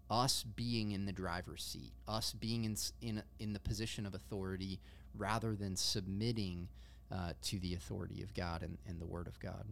us 0.09 0.43
being 0.43 0.91
in 0.91 1.05
the 1.05 1.11
driver's 1.11 1.63
seat, 1.63 1.93
us 2.07 2.33
being 2.33 2.63
in 2.63 2.75
in 3.01 3.23
in 3.39 3.53
the 3.53 3.59
position 3.59 4.05
of 4.05 4.13
authority 4.13 4.79
rather 5.17 5.55
than 5.55 5.75
submitting 5.75 6.67
uh, 7.11 7.33
to 7.41 7.59
the 7.59 7.73
authority 7.73 8.21
of 8.21 8.33
God 8.33 8.61
and, 8.61 8.77
and 8.87 9.01
the 9.01 9.05
Word 9.05 9.27
of 9.27 9.39
God. 9.39 9.65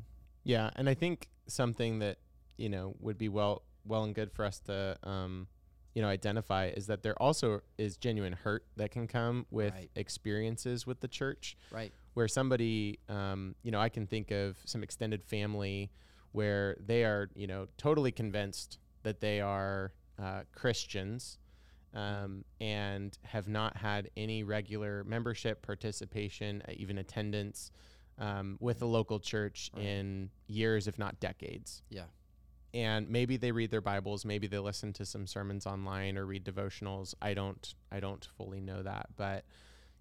Yeah, 0.43 0.71
and 0.75 0.89
I 0.89 0.95
think 0.95 1.29
something 1.47 1.99
that 1.99 2.17
you 2.57 2.69
know 2.69 2.95
would 2.99 3.19
be 3.19 3.29
well 3.29 3.61
well 3.85 4.03
and 4.03 4.15
good 4.15 4.31
for 4.31 4.45
us 4.45 4.59
to 4.61 4.97
um, 5.03 5.47
you 5.99 6.03
know 6.05 6.07
identify 6.09 6.67
is 6.77 6.87
that 6.87 7.03
there 7.03 7.21
also 7.21 7.59
is 7.77 7.97
genuine 7.97 8.31
hurt 8.31 8.63
that 8.77 8.89
can 8.89 9.05
come 9.05 9.45
with 9.51 9.73
Right. 9.73 9.91
experiences 9.97 10.87
with 10.87 11.01
the 11.01 11.09
church 11.09 11.57
Right. 11.71 11.91
where 12.13 12.29
somebody 12.29 12.99
um, 13.09 13.53
you 13.63 13.71
know 13.71 13.81
i 13.81 13.89
can 13.89 14.07
think 14.07 14.31
of 14.31 14.57
some 14.63 14.81
extended 14.81 15.21
family 15.25 15.91
where 16.31 16.77
they 16.79 17.03
are 17.03 17.29
you 17.35 17.47
know 17.47 17.67
totally 17.77 18.13
convinced 18.13 18.77
that 19.03 19.19
they 19.19 19.41
are 19.41 19.91
uh, 20.17 20.43
christians 20.55 21.37
um, 21.93 22.45
and 22.61 23.17
have 23.23 23.49
not 23.49 23.75
had 23.75 24.09
any 24.15 24.43
regular 24.43 25.03
membership 25.03 25.61
participation 25.61 26.63
uh, 26.69 26.71
even 26.77 26.97
attendance 26.99 27.71
um, 28.19 28.55
with 28.61 28.81
a 28.81 28.85
local 28.85 29.19
church 29.19 29.69
Right. 29.75 29.83
in 29.85 30.29
years 30.47 30.87
if 30.87 30.97
not 30.97 31.19
decades 31.19 31.83
Yeah. 31.89 32.03
And 32.73 33.09
maybe 33.09 33.37
they 33.37 33.51
read 33.51 33.71
their 33.71 33.81
bibles 33.81 34.25
maybe 34.25 34.47
they 34.47 34.59
listen 34.59 34.93
to 34.93 35.05
some 35.05 35.25
sermons 35.25 35.65
online 35.65 36.17
or 36.17 36.25
read 36.25 36.43
devotionals 36.45 37.13
i 37.21 37.33
don't 37.33 37.73
i 37.91 37.99
don't 37.99 38.27
fully 38.37 38.61
know 38.61 38.83
that 38.83 39.07
but 39.15 39.43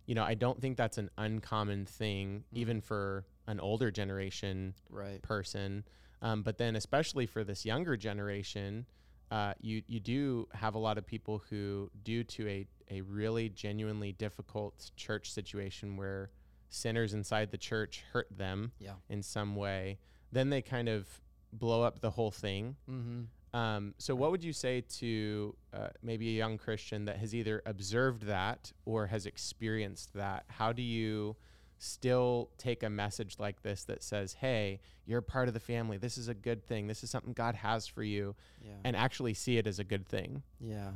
you 0.06 0.14
know 0.14 0.22
i 0.24 0.34
don't 0.34 0.60
think 0.60 0.76
that's 0.76 0.98
an 0.98 1.10
uncommon 1.18 1.86
thing 1.86 2.44
Mm. 2.54 2.58
even 2.58 2.80
for 2.80 3.24
an 3.46 3.58
older 3.60 3.90
generation 3.90 4.74
Right. 4.90 5.22
person 5.22 5.84
um, 6.20 6.42
but 6.42 6.58
then 6.58 6.76
especially 6.76 7.26
for 7.26 7.44
this 7.44 7.64
younger 7.64 7.96
generation 7.96 8.86
uh, 9.30 9.52
you 9.60 9.82
you 9.86 10.00
do 10.00 10.48
have 10.54 10.74
a 10.74 10.78
lot 10.78 10.96
of 10.98 11.06
people 11.06 11.42
who 11.50 11.90
due 12.02 12.24
to 12.24 12.48
a, 12.48 12.66
a 12.90 13.00
really 13.02 13.48
genuinely 13.50 14.10
difficult 14.12 14.90
church 14.96 15.30
situation 15.30 15.96
where 15.98 16.30
sinners 16.70 17.12
inside 17.14 17.50
the 17.50 17.58
church 17.58 18.02
hurt 18.12 18.26
them 18.36 18.72
Yeah. 18.78 18.94
in 19.08 19.22
some 19.22 19.54
way 19.56 19.98
then 20.32 20.50
they 20.50 20.60
kind 20.62 20.88
of 20.88 21.06
blow 21.52 21.82
up 21.82 22.00
the 22.00 22.10
whole 22.10 22.30
thing 22.30 22.76
Mm-hmm. 22.90 23.56
um, 23.58 23.94
so, 23.98 24.14
what 24.14 24.30
would 24.30 24.44
you 24.44 24.52
say 24.52 24.82
to 24.98 25.54
uh, 25.72 25.88
maybe 26.02 26.28
a 26.28 26.32
young 26.36 26.58
Christian 26.58 27.06
that 27.06 27.16
has 27.18 27.34
either 27.34 27.62
observed 27.66 28.22
that 28.26 28.72
or 28.84 29.06
has 29.06 29.24
experienced 29.26 30.12
that? 30.14 30.44
How 30.48 30.72
do 30.72 30.82
you 30.82 31.36
still 31.80 32.50
take 32.58 32.82
a 32.82 32.90
message 32.90 33.36
like 33.38 33.62
this 33.62 33.84
that 33.84 34.02
says, 34.02 34.32
hey, 34.34 34.80
you're 35.06 35.20
part 35.22 35.46
of 35.48 35.54
the 35.54 35.60
family. 35.60 35.96
This 35.96 36.18
is 36.18 36.26
a 36.28 36.34
good 36.34 36.66
thing. 36.66 36.88
This 36.88 37.04
is 37.04 37.10
something 37.10 37.32
God 37.32 37.54
has 37.54 37.86
for 37.86 38.02
you, 38.02 38.34
Yeah. 38.60 38.72
and 38.84 38.96
actually 38.96 39.32
see 39.34 39.58
it 39.58 39.66
as 39.66 39.78
a 39.78 39.84
good 39.84 40.06
thing? 40.08 40.42
Yeah. 40.60 40.90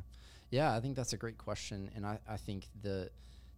Yeah, 0.50 0.74
I 0.76 0.80
think 0.80 0.96
that's 0.96 1.12
a 1.12 1.16
great 1.16 1.38
question. 1.38 1.88
And 1.94 2.04
I, 2.04 2.18
I 2.28 2.36
think 2.36 2.66
the 2.82 3.10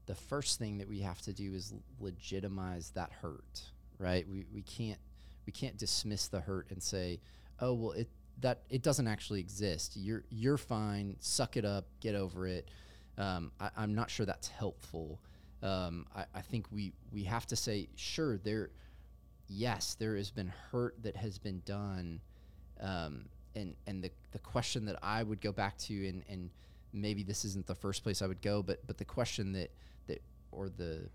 the 0.07 0.15
first 0.15 0.59
thing 0.59 0.79
that 0.79 0.89
we 0.89 1.01
have 1.01 1.21
to 1.23 1.33
do 1.33 1.55
is 1.55 1.73
legitimize 1.99 2.91
that 2.91 3.11
hurt, 3.23 3.63
right? 3.99 4.29
We, 4.29 4.45
we 4.53 4.61
can't 4.63 4.99
we 5.47 5.53
can't 5.53 5.77
dismiss 5.77 6.29
the 6.29 6.41
hurt 6.41 6.67
and 6.71 6.83
say, 6.83 7.21
oh 7.61 7.75
well 7.75 7.93
it 7.93 8.09
that 8.41 8.63
it 8.69 8.83
doesn't 8.83 9.07
actually 9.07 9.41
exist. 9.41 9.97
You're 9.97 10.25
you're 10.31 10.59
fine, 10.59 11.17
suck 11.21 11.57
it 11.57 11.65
up, 11.65 11.87
get 12.01 12.15
over 12.15 12.47
it. 12.47 12.69
Um, 13.17 13.53
I, 13.61 13.71
I'm 13.77 13.95
not 13.95 14.11
sure 14.11 14.27
that's 14.27 14.49
helpful. 14.49 15.21
Um, 15.63 16.07
I, 16.15 16.25
I 16.35 16.41
think 16.41 16.67
we 16.73 16.93
we 17.13 17.25
have 17.25 17.47
to 17.47 17.57
say, 17.57 17.89
sure, 17.95 18.39
there 18.39 18.71
yes, 19.49 19.95
there 19.99 20.17
has 20.17 20.31
been 20.31 20.53
hurt 20.71 20.97
that 21.03 21.17
has 21.17 21.39
been 21.39 21.63
done. 21.65 22.21
Um, 22.81 23.27
and 23.55 23.75
and 23.87 24.03
the, 24.03 24.11
the 24.33 24.39
question 24.41 24.85
that 24.87 24.99
I 25.03 25.23
would 25.23 25.41
go 25.41 25.53
back 25.53 25.79
to 25.79 26.09
and, 26.09 26.25
and 26.29 26.51
maybe 26.93 27.23
this 27.23 27.45
isn't 27.45 27.67
the 27.67 27.75
first 27.75 28.03
place 28.03 28.21
I 28.21 28.27
would 28.27 28.43
go, 28.43 28.63
but 28.63 28.85
but 28.87 28.99
the 28.99 29.05
question 29.05 29.53
that 29.53 29.71
that 30.07 30.23
or 30.51 30.69
the 30.69 31.09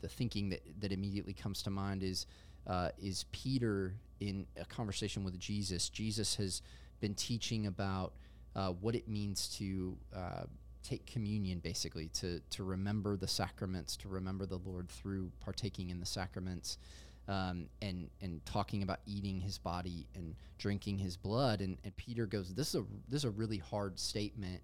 the 0.00 0.08
thinking 0.08 0.48
that, 0.50 0.62
that 0.80 0.92
immediately 0.92 1.34
comes 1.34 1.62
to 1.62 1.70
mind 1.70 2.02
is 2.02 2.26
uh, 2.70 2.90
is 3.02 3.24
Peter 3.32 3.94
in 4.20 4.46
a 4.56 4.64
conversation 4.64 5.24
with 5.24 5.38
Jesus. 5.38 5.88
Jesus 5.88 6.36
has 6.36 6.62
been 7.00 7.14
teaching 7.14 7.66
about 7.66 8.12
uh, 8.54 8.70
what 8.80 8.94
it 8.94 9.08
means 9.08 9.48
to 9.58 9.96
uh, 10.14 10.44
take 10.84 11.04
communion, 11.04 11.58
basically 11.58 12.08
to 12.08 12.40
to 12.50 12.62
remember 12.62 13.16
the 13.16 13.26
sacraments, 13.26 13.96
to 13.96 14.08
remember 14.08 14.46
the 14.46 14.58
Lord 14.58 14.88
through 14.88 15.32
partaking 15.40 15.90
in 15.90 15.98
the 15.98 16.06
sacraments 16.06 16.78
um, 17.26 17.66
and 17.82 18.08
and 18.20 18.44
talking 18.46 18.84
about 18.84 19.00
eating 19.04 19.40
his 19.40 19.58
body 19.58 20.06
and 20.14 20.36
drinking 20.58 20.98
his 20.98 21.16
blood. 21.16 21.60
And, 21.60 21.76
and 21.82 21.96
Peter 21.96 22.24
goes, 22.24 22.54
"This 22.54 22.68
is 22.68 22.76
a 22.76 22.84
this 23.08 23.20
is 23.20 23.24
a 23.24 23.30
really 23.30 23.58
hard 23.58 23.98
statement," 23.98 24.62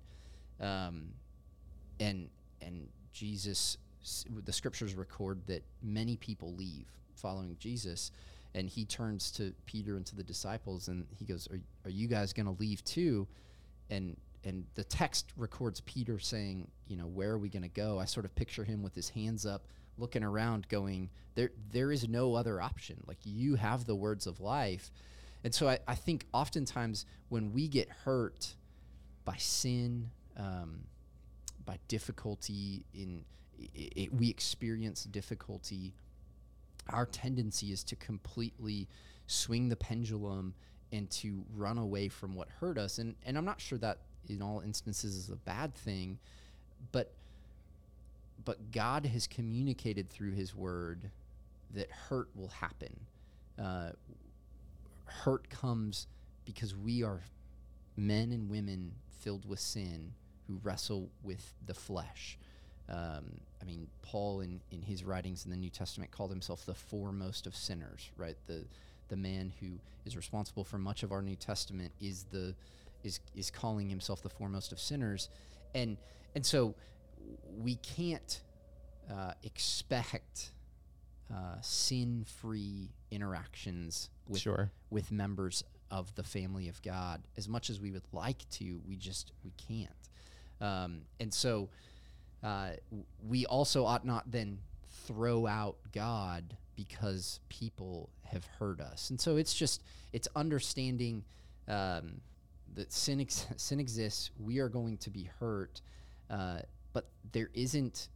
um, 0.60 1.08
and 1.98 2.28
and 2.62 2.88
Jesus, 3.12 3.78
the 4.44 4.52
scriptures 4.52 4.94
record 4.94 5.40
that 5.46 5.64
many 5.82 6.16
people 6.16 6.54
leave 6.54 6.86
following 7.16 7.56
Jesus, 7.58 8.12
and 8.54 8.68
he 8.68 8.84
turns 8.84 9.30
to 9.32 9.52
Peter 9.66 9.96
and 9.96 10.06
to 10.06 10.16
the 10.16 10.24
disciples, 10.24 10.88
and 10.88 11.06
he 11.18 11.24
goes, 11.24 11.48
"Are, 11.50 11.60
are 11.84 11.90
you 11.90 12.08
guys 12.08 12.32
going 12.32 12.46
to 12.46 12.60
leave 12.60 12.84
too?" 12.84 13.26
And 13.90 14.16
and 14.46 14.64
the 14.76 14.84
text 14.84 15.32
records 15.36 15.80
Peter 15.80 16.20
saying, 16.20 16.68
you 16.86 16.96
know, 16.96 17.06
where 17.06 17.32
are 17.32 17.38
we 17.38 17.48
going 17.48 17.64
to 17.64 17.68
go? 17.68 17.98
I 17.98 18.04
sort 18.04 18.24
of 18.24 18.34
picture 18.36 18.62
him 18.62 18.80
with 18.80 18.94
his 18.94 19.08
hands 19.08 19.44
up, 19.44 19.66
looking 19.98 20.22
around, 20.22 20.68
going, 20.68 21.10
there, 21.34 21.50
there 21.72 21.90
is 21.90 22.08
no 22.08 22.34
other 22.34 22.62
option. 22.62 23.02
Like 23.08 23.18
you 23.24 23.56
have 23.56 23.86
the 23.86 23.96
words 23.96 24.24
of 24.28 24.40
life. 24.40 24.92
And 25.42 25.52
so 25.52 25.68
I, 25.68 25.80
I 25.88 25.96
think 25.96 26.26
oftentimes 26.32 27.06
when 27.28 27.52
we 27.52 27.66
get 27.66 27.88
hurt 27.88 28.54
by 29.24 29.36
sin, 29.36 30.10
um, 30.36 30.84
by 31.64 31.78
difficulty 31.88 32.84
in 32.94 33.24
it, 33.58 33.92
it, 33.96 34.14
we 34.14 34.28
experience 34.28 35.04
difficulty 35.04 35.92
our 36.90 37.06
tendency 37.06 37.72
is 37.72 37.82
to 37.84 37.96
completely 37.96 38.88
swing 39.26 39.68
the 39.68 39.76
pendulum 39.76 40.54
and 40.92 41.10
to 41.10 41.44
run 41.54 41.78
away 41.78 42.08
from 42.08 42.34
what 42.34 42.48
hurt 42.60 42.78
us 42.78 42.98
and 42.98 43.16
and 43.24 43.36
I'm 43.36 43.44
not 43.44 43.60
sure 43.60 43.78
that 43.78 43.98
in 44.28 44.40
all 44.42 44.60
instances 44.60 45.16
is 45.16 45.30
a 45.30 45.36
bad 45.36 45.74
thing 45.74 46.18
but 46.92 47.12
but 48.44 48.70
God 48.70 49.06
has 49.06 49.26
communicated 49.26 50.08
through 50.08 50.32
his 50.32 50.54
word 50.54 51.10
that 51.74 51.90
hurt 51.90 52.28
will 52.36 52.48
happen 52.48 52.94
uh, 53.58 53.90
hurt 55.04 55.48
comes 55.48 56.06
because 56.44 56.76
we 56.76 57.02
are 57.02 57.22
men 57.96 58.32
and 58.32 58.50
women 58.50 58.92
filled 59.08 59.48
with 59.48 59.60
sin 59.60 60.12
who 60.46 60.60
wrestle 60.62 61.10
with 61.22 61.54
the 61.64 61.74
flesh. 61.74 62.38
Um, 62.88 63.40
I 63.60 63.64
mean, 63.64 63.88
Paul 64.02 64.40
in, 64.40 64.60
in 64.70 64.80
his 64.82 65.02
writings 65.04 65.44
in 65.44 65.50
the 65.50 65.56
New 65.56 65.70
Testament 65.70 66.10
called 66.10 66.30
himself 66.30 66.64
the 66.66 66.74
foremost 66.74 67.46
of 67.46 67.56
sinners, 67.56 68.10
right? 68.16 68.36
The 68.46 68.64
the 69.08 69.16
man 69.16 69.52
who 69.60 69.66
is 70.04 70.16
responsible 70.16 70.64
for 70.64 70.78
much 70.78 71.02
of 71.02 71.12
our 71.12 71.22
New 71.22 71.36
Testament 71.36 71.92
is 72.00 72.24
the 72.30 72.54
is 73.02 73.20
is 73.34 73.50
calling 73.50 73.88
himself 73.88 74.22
the 74.22 74.28
foremost 74.28 74.72
of 74.72 74.78
sinners, 74.80 75.28
and 75.74 75.96
and 76.34 76.44
so 76.46 76.74
we 77.58 77.76
can't 77.76 78.40
uh, 79.10 79.32
expect 79.42 80.52
uh, 81.32 81.60
sin-free 81.60 82.88
interactions 83.10 84.10
with 84.28 84.40
Sure. 84.40 84.70
with 84.90 85.10
members 85.10 85.64
of 85.90 86.14
the 86.14 86.22
family 86.22 86.68
of 86.68 86.80
God 86.82 87.22
as 87.36 87.48
much 87.48 87.70
as 87.70 87.80
we 87.80 87.90
would 87.90 88.06
like 88.12 88.48
to. 88.50 88.80
We 88.88 88.96
just 88.96 89.32
we 89.44 89.52
can't, 89.56 89.90
um, 90.60 91.02
and 91.20 91.32
so 91.32 91.68
uh, 92.46 92.70
we 93.28 93.44
also 93.46 93.84
ought 93.84 94.06
not 94.06 94.30
then 94.30 94.58
throw 95.04 95.48
out 95.48 95.78
God 95.92 96.56
because 96.76 97.40
people 97.48 98.08
have 98.22 98.44
hurt 98.60 98.80
us. 98.80 99.10
And 99.10 99.20
so 99.20 99.36
it's 99.36 99.52
just 99.52 99.82
it's 100.12 100.28
understanding 100.36 101.24
um, 101.66 102.20
that 102.74 102.92
sin 102.92 103.20
ex- 103.20 103.48
sin 103.56 103.80
exists. 103.80 104.30
We 104.38 104.60
are 104.60 104.68
going 104.68 104.98
to 104.98 105.10
be 105.10 105.28
hurt, 105.40 105.80
uh, 106.30 106.60
but 106.92 107.08
there 107.32 107.50
isn't 107.52 108.08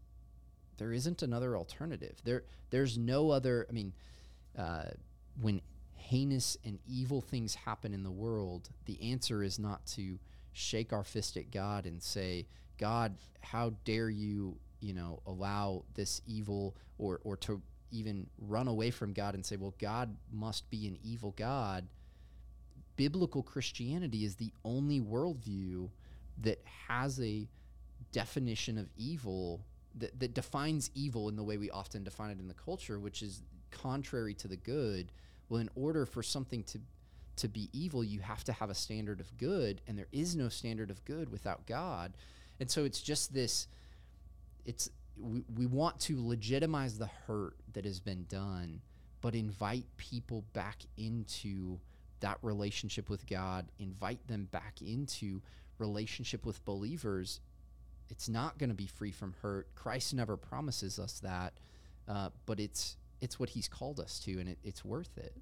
there 0.78 0.92
isn't 0.92 1.22
another 1.22 1.56
alternative. 1.56 2.20
There 2.22 2.44
there's 2.70 2.96
no 2.96 3.30
other. 3.30 3.66
I 3.68 3.72
mean, 3.72 3.92
uh, 4.56 4.90
when 5.40 5.60
heinous 5.96 6.56
and 6.64 6.78
evil 6.88 7.20
things 7.20 7.56
happen 7.56 7.92
in 7.92 8.04
the 8.04 8.12
world, 8.12 8.68
the 8.84 9.10
answer 9.10 9.42
is 9.42 9.58
not 9.58 9.84
to 9.86 10.20
shake 10.52 10.92
our 10.92 11.04
fist 11.04 11.36
at 11.36 11.50
God 11.50 11.84
and 11.84 12.00
say, 12.00 12.46
God, 12.80 13.14
how 13.42 13.74
dare 13.84 14.08
you, 14.08 14.56
you 14.80 14.94
know, 14.94 15.20
allow 15.26 15.84
this 15.94 16.22
evil 16.26 16.74
or, 16.98 17.20
or 17.24 17.36
to 17.36 17.60
even 17.92 18.26
run 18.38 18.68
away 18.68 18.90
from 18.90 19.12
God 19.12 19.34
and 19.34 19.44
say, 19.44 19.56
well, 19.56 19.74
God 19.78 20.16
must 20.32 20.70
be 20.70 20.86
an 20.88 20.98
evil 21.04 21.34
God. 21.36 21.86
Biblical 22.96 23.42
Christianity 23.42 24.24
is 24.24 24.36
the 24.36 24.52
only 24.64 24.98
worldview 24.98 25.90
that 26.42 26.62
has 26.88 27.20
a 27.20 27.46
definition 28.12 28.78
of 28.78 28.88
evil 28.96 29.60
that, 29.96 30.18
that 30.18 30.32
defines 30.32 30.90
evil 30.94 31.28
in 31.28 31.36
the 31.36 31.42
way 31.42 31.58
we 31.58 31.70
often 31.70 32.02
define 32.02 32.30
it 32.30 32.38
in 32.38 32.48
the 32.48 32.54
culture, 32.54 32.98
which 32.98 33.22
is 33.22 33.42
contrary 33.70 34.32
to 34.34 34.48
the 34.48 34.56
good. 34.56 35.12
Well, 35.48 35.60
in 35.60 35.68
order 35.74 36.06
for 36.06 36.22
something 36.22 36.62
to 36.64 36.80
to 37.36 37.48
be 37.48 37.70
evil, 37.72 38.04
you 38.04 38.20
have 38.20 38.44
to 38.44 38.52
have 38.52 38.68
a 38.68 38.74
standard 38.74 39.18
of 39.18 39.36
good, 39.38 39.80
and 39.86 39.98
there 39.98 40.08
is 40.12 40.36
no 40.36 40.50
standard 40.50 40.90
of 40.90 41.02
good 41.06 41.30
without 41.30 41.66
God. 41.66 42.12
And 42.60 42.70
so 42.70 42.84
it's 42.84 43.00
just 43.00 43.34
this 43.34 43.66
it's 44.64 44.90
we, 45.18 45.42
we 45.56 45.66
want 45.66 45.98
to 46.00 46.26
legitimize 46.26 46.98
the 46.98 47.08
hurt 47.26 47.56
that 47.72 47.84
has 47.84 48.00
been 48.00 48.26
done, 48.28 48.80
but 49.20 49.34
invite 49.34 49.86
people 49.96 50.44
back 50.52 50.82
into 50.96 51.80
that 52.20 52.38
relationship 52.42 53.08
with 53.10 53.26
God, 53.26 53.66
invite 53.78 54.26
them 54.28 54.48
back 54.50 54.80
into 54.82 55.40
relationship 55.78 56.44
with 56.44 56.64
believers. 56.64 57.40
It's 58.10 58.28
not 58.28 58.58
going 58.58 58.70
to 58.70 58.76
be 58.76 58.86
free 58.86 59.10
from 59.10 59.34
hurt. 59.42 59.74
Christ 59.74 60.14
never 60.14 60.36
promises 60.36 60.98
us 60.98 61.20
that, 61.20 61.54
uh, 62.06 62.30
but 62.46 62.60
it's 62.60 62.96
it's 63.20 63.38
what 63.38 63.50
He's 63.50 63.68
called 63.68 64.00
us 64.00 64.18
to, 64.20 64.38
and 64.38 64.48
it, 64.48 64.58
it's 64.62 64.84
worth 64.84 65.16
it. 65.16 65.34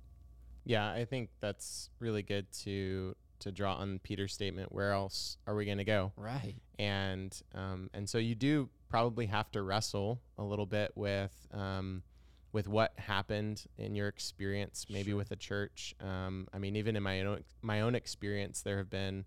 Yeah, 0.65 0.91
I 0.91 1.05
think 1.05 1.31
that's 1.41 1.91
really 1.99 2.23
good 2.23 2.51
to 2.65 3.15
to 3.41 3.53
draw 3.53 3.75
on 3.77 3.99
Peter's 4.01 4.33
statement. 4.35 4.73
Where 4.73 4.93
else 4.93 5.39
are 5.47 5.55
we 5.55 5.65
going 5.65 5.79
to 5.79 5.85
go? 5.85 6.13
Right. 6.17 6.55
And 6.79 7.39
um, 7.55 7.91
and 7.95 8.09
so 8.09 8.19
you 8.19 8.35
do 8.35 8.69
probably 8.89 9.27
have 9.27 9.51
to 9.53 9.63
wrestle 9.63 10.21
a 10.39 10.43
little 10.45 10.67
bit 10.67 10.93
with 10.95 11.47
um, 11.53 12.03
with 12.53 12.67
what 12.69 12.93
happened 12.99 13.65
in 13.77 13.95
your 13.95 14.09
experience, 14.09 14.87
maybe 14.89 15.11
Sure. 15.11 15.17
with 15.19 15.31
a 15.31 15.37
church. 15.37 15.95
Um, 16.01 16.49
I 16.53 16.59
mean, 16.59 16.77
even 16.77 16.97
in 16.97 17.03
my 17.03 17.21
own 17.23 17.45
my 17.63 17.81
own 17.83 17.95
experience, 17.95 18.63
there 18.63 18.79
have 18.79 18.91
been 18.91 19.25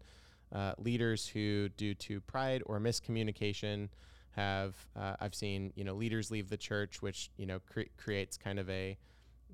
uh, 0.52 0.74
leaders 0.78 1.28
who, 1.28 1.69
due 1.69 1.93
to 1.95 2.19
pride 2.21 2.62
or 2.65 2.80
miscommunication, 2.80 3.89
have 4.32 4.76
uh, 4.95 5.15
I've 5.19 5.36
seen 5.36 5.71
you 5.76 5.84
know 5.84 5.93
leaders 5.93 6.32
leave 6.32 6.50
the 6.50 6.58
church, 6.58 7.02
which 7.02 7.30
you 7.38 7.45
know 7.45 7.60
cre- 7.60 7.91
creates 7.97 8.38
kind 8.38 8.60
of 8.60 8.69
a 8.69 8.97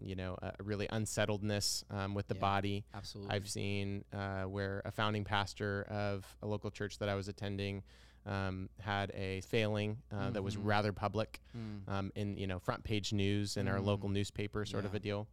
you 0.01 0.15
know 0.15 0.37
a, 0.41 0.51
really 0.63 0.87
unsettledness 0.91 1.83
um, 1.89 2.13
with 2.13 2.27
the 2.27 2.35
Yeah. 2.35 2.41
body. 2.41 2.85
Absolutely. 2.93 3.35
I've 3.35 3.49
seen 3.49 4.03
uh, 4.13 4.43
where 4.43 4.81
a 4.85 4.91
founding 4.91 5.23
pastor 5.23 5.83
of 5.89 6.25
a 6.41 6.47
local 6.47 6.71
church 6.71 6.97
that 6.99 7.09
I 7.09 7.15
was 7.15 7.27
attending 7.27 7.83
um, 8.25 8.69
had 8.79 9.11
a 9.13 9.41
failing 9.41 9.97
uh, 10.11 10.31
that 10.31 10.43
was 10.43 10.57
Mhm. 10.57 10.65
rather 10.65 10.91
public 10.93 11.39
Mm. 11.57 11.87
um, 11.87 12.11
in 12.15 12.37
you 12.37 12.45
know 12.47 12.59
front 12.59 12.83
page 12.83 13.13
news 13.13 13.55
in 13.57 13.67
our 13.67 13.79
local 13.79 14.09
Mm. 14.09 14.13
newspaper, 14.13 14.65
sort 14.65 14.83
of 14.85 14.93
a 14.93 14.99
deal. 14.99 15.27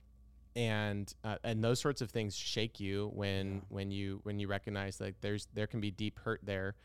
And 0.57 1.13
uh, 1.25 1.39
and 1.43 1.65
those 1.65 1.81
sorts 1.81 2.01
of 2.01 2.11
things 2.11 2.37
shake 2.37 2.79
you 2.79 3.11
when 3.15 3.55
Yeah. 3.57 3.61
when 3.71 3.91
you 3.91 4.21
when 4.23 4.39
you 4.39 4.47
recognize 4.47 4.99
that 4.99 5.21
there's 5.21 5.47
there 5.53 5.67
can 5.67 5.81
be 5.81 5.91
deep 5.91 6.21
hurt 6.21 6.41
there 6.45 6.77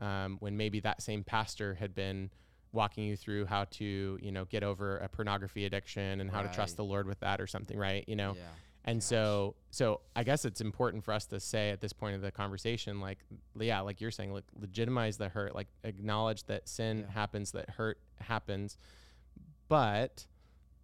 um, 0.00 0.38
when 0.40 0.56
maybe 0.56 0.80
that 0.80 1.00
same 1.02 1.22
pastor 1.22 1.74
had 1.74 1.94
been 1.94 2.30
walking 2.72 3.04
you 3.04 3.16
through 3.16 3.44
how 3.46 3.64
to 3.64 4.18
you 4.22 4.32
know 4.32 4.44
get 4.46 4.62
over 4.62 4.96
a 4.98 5.08
pornography 5.08 5.64
addiction 5.66 6.20
and 6.20 6.30
how 6.30 6.42
to 6.42 6.48
trust 6.48 6.76
the 6.76 6.84
Lord 6.84 7.06
with 7.06 7.20
that 7.20 7.40
or 7.40 7.46
something, 7.46 7.76
right? 7.78 8.04
You 8.08 8.16
know, 8.16 8.34
Yeah. 8.36 8.42
and 8.84 9.00
Gosh. 9.00 9.04
so, 9.08 9.54
so 9.70 10.00
I 10.16 10.24
guess 10.24 10.44
it's 10.44 10.60
important 10.60 11.04
for 11.04 11.12
us 11.12 11.26
to 11.26 11.38
say 11.40 11.70
at 11.70 11.80
this 11.80 11.92
point 11.92 12.16
of 12.16 12.22
the 12.22 12.32
conversation, 12.32 13.00
like, 13.00 13.18
yeah, 13.60 13.80
like 13.80 14.00
you're 14.00 14.10
saying, 14.10 14.32
like, 14.32 14.44
legitimize 14.58 15.18
the 15.18 15.28
hurt, 15.28 15.54
like, 15.54 15.68
acknowledge 15.84 16.44
that 16.44 16.68
sin 16.68 17.00
Yeah. 17.06 17.10
happens, 17.12 17.52
that 17.52 17.70
hurt 17.70 17.98
happens, 18.20 18.78
but 19.68 20.26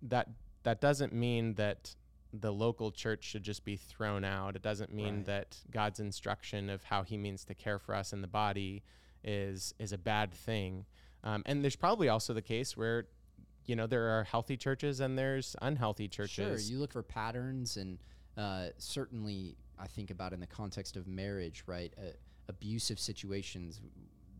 that 0.03 0.29
that 0.64 0.81
doesn't 0.81 1.12
mean 1.12 1.55
that 1.55 1.94
the 2.33 2.53
local 2.53 2.90
church 2.90 3.24
should 3.24 3.42
just 3.42 3.64
be 3.64 3.77
thrown 3.77 4.22
out. 4.22 4.55
It 4.55 4.61
doesn't 4.62 4.92
mean 4.92 5.16
Right. 5.18 5.27
that 5.27 5.57
God's 5.70 5.98
instruction 5.98 6.68
of 6.68 6.85
how 6.85 7.03
He 7.03 7.16
means 7.16 7.44
to 7.46 7.55
care 7.55 7.79
for 7.79 7.94
us 7.94 8.12
in 8.12 8.20
the 8.20 8.29
body 8.29 8.83
is 9.24 9.72
is 9.79 9.92
a 9.92 9.98
bad 9.98 10.33
thing. 10.33 10.85
Um, 11.25 11.43
and 11.47 11.63
there's 11.63 11.77
probably 11.77 12.09
also 12.09 12.33
the 12.33 12.43
case 12.43 12.77
where, 12.77 13.07
you 13.67 13.77
know, 13.77 13.87
there 13.87 14.19
are 14.19 14.25
healthy 14.25 14.57
churches 14.57 15.01
and 15.01 15.19
there's 15.19 15.57
unhealthy 15.63 16.09
churches. 16.09 16.35
Sure, 16.67 16.73
you 16.73 16.79
look 16.79 16.93
for 16.93 17.03
patterns, 17.03 17.77
and 17.77 17.99
uh, 18.37 18.69
certainly, 18.79 19.57
I 19.79 19.87
think 19.87 20.11
about 20.11 20.33
in 20.33 20.41
the 20.41 20.47
context 20.47 20.97
of 20.97 21.07
marriage, 21.07 21.65
right? 21.67 21.93
Uh, 21.99 22.11
abusive 22.49 22.99
situations. 22.99 23.81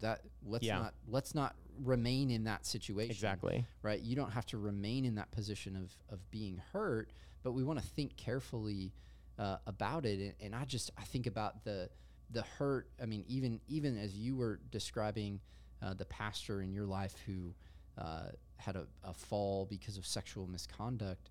That 0.01 0.23
let's 0.47 0.64
Yeah. 0.64 0.79
not 0.79 0.95
let's 1.09 1.35
not 1.35 1.57
remain 1.81 2.31
in 2.31 2.45
that 2.45 2.64
situation. 2.64 3.11
exactly. 3.11 3.67
right? 3.83 4.01
You 4.01 4.14
don't 4.14 4.31
have 4.31 4.47
to 4.47 4.59
remain 4.59 5.05
in 5.05 5.17
that 5.17 5.31
position 5.33 5.75
of 5.77 5.93
of 6.09 6.31
being 6.31 6.62
hurt, 6.73 7.11
but 7.43 7.53
we 7.53 7.64
want 7.64 7.81
to 7.81 7.85
think 7.85 8.17
carefully 8.17 8.93
uh, 9.38 9.57
about 9.67 10.07
it. 10.07 10.21
And, 10.21 10.35
and 10.41 10.55
I 10.55 10.64
just 10.64 10.93
I 10.97 11.03
think 11.03 11.27
about 11.27 11.64
the 11.64 11.91
the 12.31 12.43
hurt. 12.43 12.88
I 13.03 13.07
mean, 13.07 13.25
even 13.27 13.61
even 13.67 13.99
as 13.99 14.14
you 14.17 14.37
were 14.37 14.61
describing 14.71 15.41
uh, 15.83 15.95
the 15.95 16.05
pastor 16.05 16.62
in 16.62 16.73
your 16.73 16.87
life 16.87 17.14
who 17.27 17.55
uh, 17.97 18.29
had 18.57 18.77
a, 18.77 18.87
a 19.05 19.14
fall 19.14 19.67
because 19.69 19.97
of 19.97 20.07
sexual 20.07 20.47
misconduct. 20.47 21.31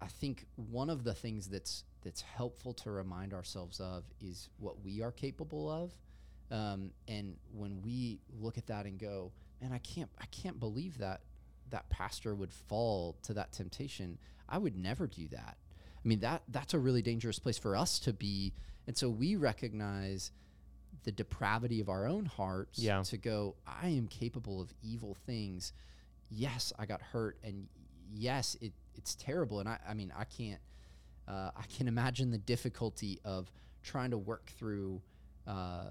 I 0.00 0.06
think 0.06 0.46
one 0.70 0.90
of 0.90 1.04
the 1.04 1.14
things 1.14 1.48
that's 1.48 1.84
that's 2.02 2.20
helpful 2.20 2.72
to 2.74 2.90
remind 2.90 3.32
ourselves 3.32 3.80
of 3.80 4.04
is 4.20 4.48
what 4.58 4.84
we 4.84 5.02
are 5.02 5.10
capable 5.10 5.70
of, 5.70 5.92
um, 6.56 6.90
and 7.08 7.36
when 7.52 7.82
we 7.82 8.20
look 8.38 8.58
at 8.58 8.66
that 8.66 8.86
and 8.86 8.98
go, 8.98 9.32
"Man, 9.60 9.72
I 9.72 9.78
can't, 9.78 10.10
I 10.20 10.26
can't 10.26 10.60
believe 10.60 10.98
that 10.98 11.22
that 11.70 11.88
pastor 11.88 12.34
would 12.34 12.52
fall 12.52 13.16
to 13.22 13.34
that 13.34 13.52
temptation. 13.52 14.18
I 14.48 14.58
would 14.58 14.76
never 14.76 15.06
do 15.06 15.28
that." 15.28 15.56
I 16.04 16.08
mean 16.08 16.20
that 16.20 16.42
that's 16.48 16.74
a 16.74 16.78
really 16.78 17.02
dangerous 17.02 17.38
place 17.38 17.58
for 17.58 17.74
us 17.74 17.98
to 18.00 18.12
be, 18.12 18.52
and 18.86 18.96
so 18.96 19.08
we 19.08 19.36
recognize 19.36 20.30
the 21.04 21.12
depravity 21.12 21.80
of 21.80 21.88
our 21.88 22.06
own 22.06 22.26
hearts 22.26 22.78
Yeah. 22.78 23.02
to 23.02 23.16
go, 23.16 23.54
I 23.66 23.88
am 23.88 24.08
capable 24.08 24.60
of 24.60 24.72
evil 24.82 25.14
things. 25.26 25.72
Yes, 26.30 26.72
I 26.78 26.86
got 26.86 27.00
hurt, 27.00 27.38
and 27.44 27.68
yes, 28.12 28.56
it, 28.60 28.72
it's 28.96 29.14
terrible. 29.14 29.60
And 29.60 29.68
I, 29.68 29.78
I 29.88 29.94
mean, 29.94 30.12
I 30.16 30.24
can't, 30.24 30.60
uh, 31.28 31.50
I 31.56 31.62
can 31.76 31.86
imagine 31.88 32.30
the 32.30 32.38
difficulty 32.38 33.20
of 33.24 33.50
trying 33.82 34.10
to 34.10 34.18
work 34.18 34.50
through 34.58 35.00
uh, 35.46 35.90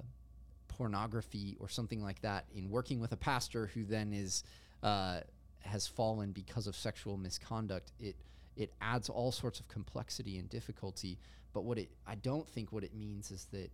pornography 0.67 1.55
or 1.59 1.69
something 1.69 2.01
like 2.03 2.21
that 2.21 2.45
in 2.53 2.69
working 2.69 2.99
with 2.99 3.11
a 3.11 3.17
pastor 3.17 3.67
who 3.67 3.83
then 3.85 4.11
is 4.13 4.43
uh, 4.83 5.21
has 5.61 5.87
fallen 5.87 6.31
because 6.31 6.67
of 6.67 6.75
sexual 6.75 7.17
misconduct. 7.17 7.91
It 7.99 8.15
it 8.57 8.73
adds 8.81 9.09
all 9.09 9.31
sorts 9.31 9.59
of 9.59 9.67
complexity 9.67 10.37
and 10.37 10.49
difficulty. 10.49 11.17
But 11.53 11.63
what 11.63 11.77
it 11.77 11.89
I 12.05 12.15
don't 12.15 12.47
think 12.47 12.71
what 12.71 12.83
it 12.83 12.93
means 12.93 13.31
is 13.31 13.45
that 13.51 13.71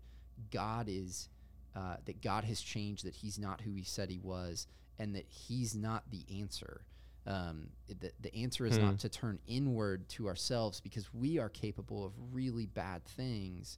God 0.51 0.87
is 0.89 1.29
uh, 1.75 1.95
that 2.05 2.21
God 2.21 2.43
has 2.43 2.61
changed, 2.61 3.05
that 3.05 3.15
He's 3.15 3.37
not 3.39 3.61
who 3.61 3.73
He 3.73 3.83
said 3.83 4.09
He 4.09 4.19
was, 4.19 4.67
and 4.99 5.15
that 5.15 5.25
He's 5.29 5.73
not 5.75 6.03
the 6.11 6.25
answer. 6.39 6.81
Um, 7.27 7.67
the, 7.87 8.11
the 8.19 8.35
answer 8.35 8.65
is 8.65 8.77
Hmm. 8.77 8.83
not 8.85 8.99
to 8.99 9.09
turn 9.09 9.39
inward 9.47 10.09
to 10.09 10.27
ourselves 10.27 10.81
because 10.81 11.13
we 11.13 11.37
are 11.37 11.49
capable 11.49 12.03
of 12.05 12.13
really 12.31 12.65
bad 12.65 13.05
things, 13.05 13.77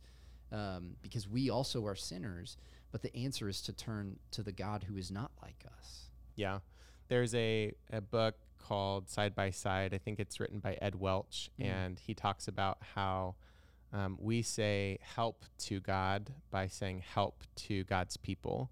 um, 0.52 0.96
because 1.02 1.28
we 1.28 1.50
also 1.50 1.86
are 1.86 1.96
sinners. 1.96 2.58
But 2.92 3.02
the 3.02 3.16
answer 3.16 3.50
is 3.50 3.62
to 3.64 3.74
turn 3.74 4.18
to 4.32 4.44
the 4.44 4.52
God 4.52 4.84
who 4.84 4.98
is 4.98 5.12
not 5.12 5.32
like 5.42 5.66
us. 5.78 6.10
Yeah. 6.36 6.60
There's 7.10 7.36
a, 7.36 7.74
a 7.92 8.00
book 8.02 8.36
called 8.60 9.10
Side 9.10 9.36
by 9.36 9.50
Side. 9.52 9.94
I 9.94 9.98
think 9.98 10.20
it's 10.20 10.40
written 10.40 10.60
by 10.60 10.78
Ed 10.82 10.96
Welch, 10.96 11.50
Mm. 11.60 11.66
and 11.66 12.00
he 12.00 12.14
talks 12.14 12.48
about 12.48 12.78
how 12.96 13.36
um, 13.94 14.18
we 14.20 14.42
say 14.42 14.98
help 15.02 15.46
to 15.60 15.80
God 15.80 16.32
by 16.50 16.68
saying 16.68 17.04
help 17.14 17.44
to 17.56 17.84
God's 17.86 18.18
people. 18.18 18.72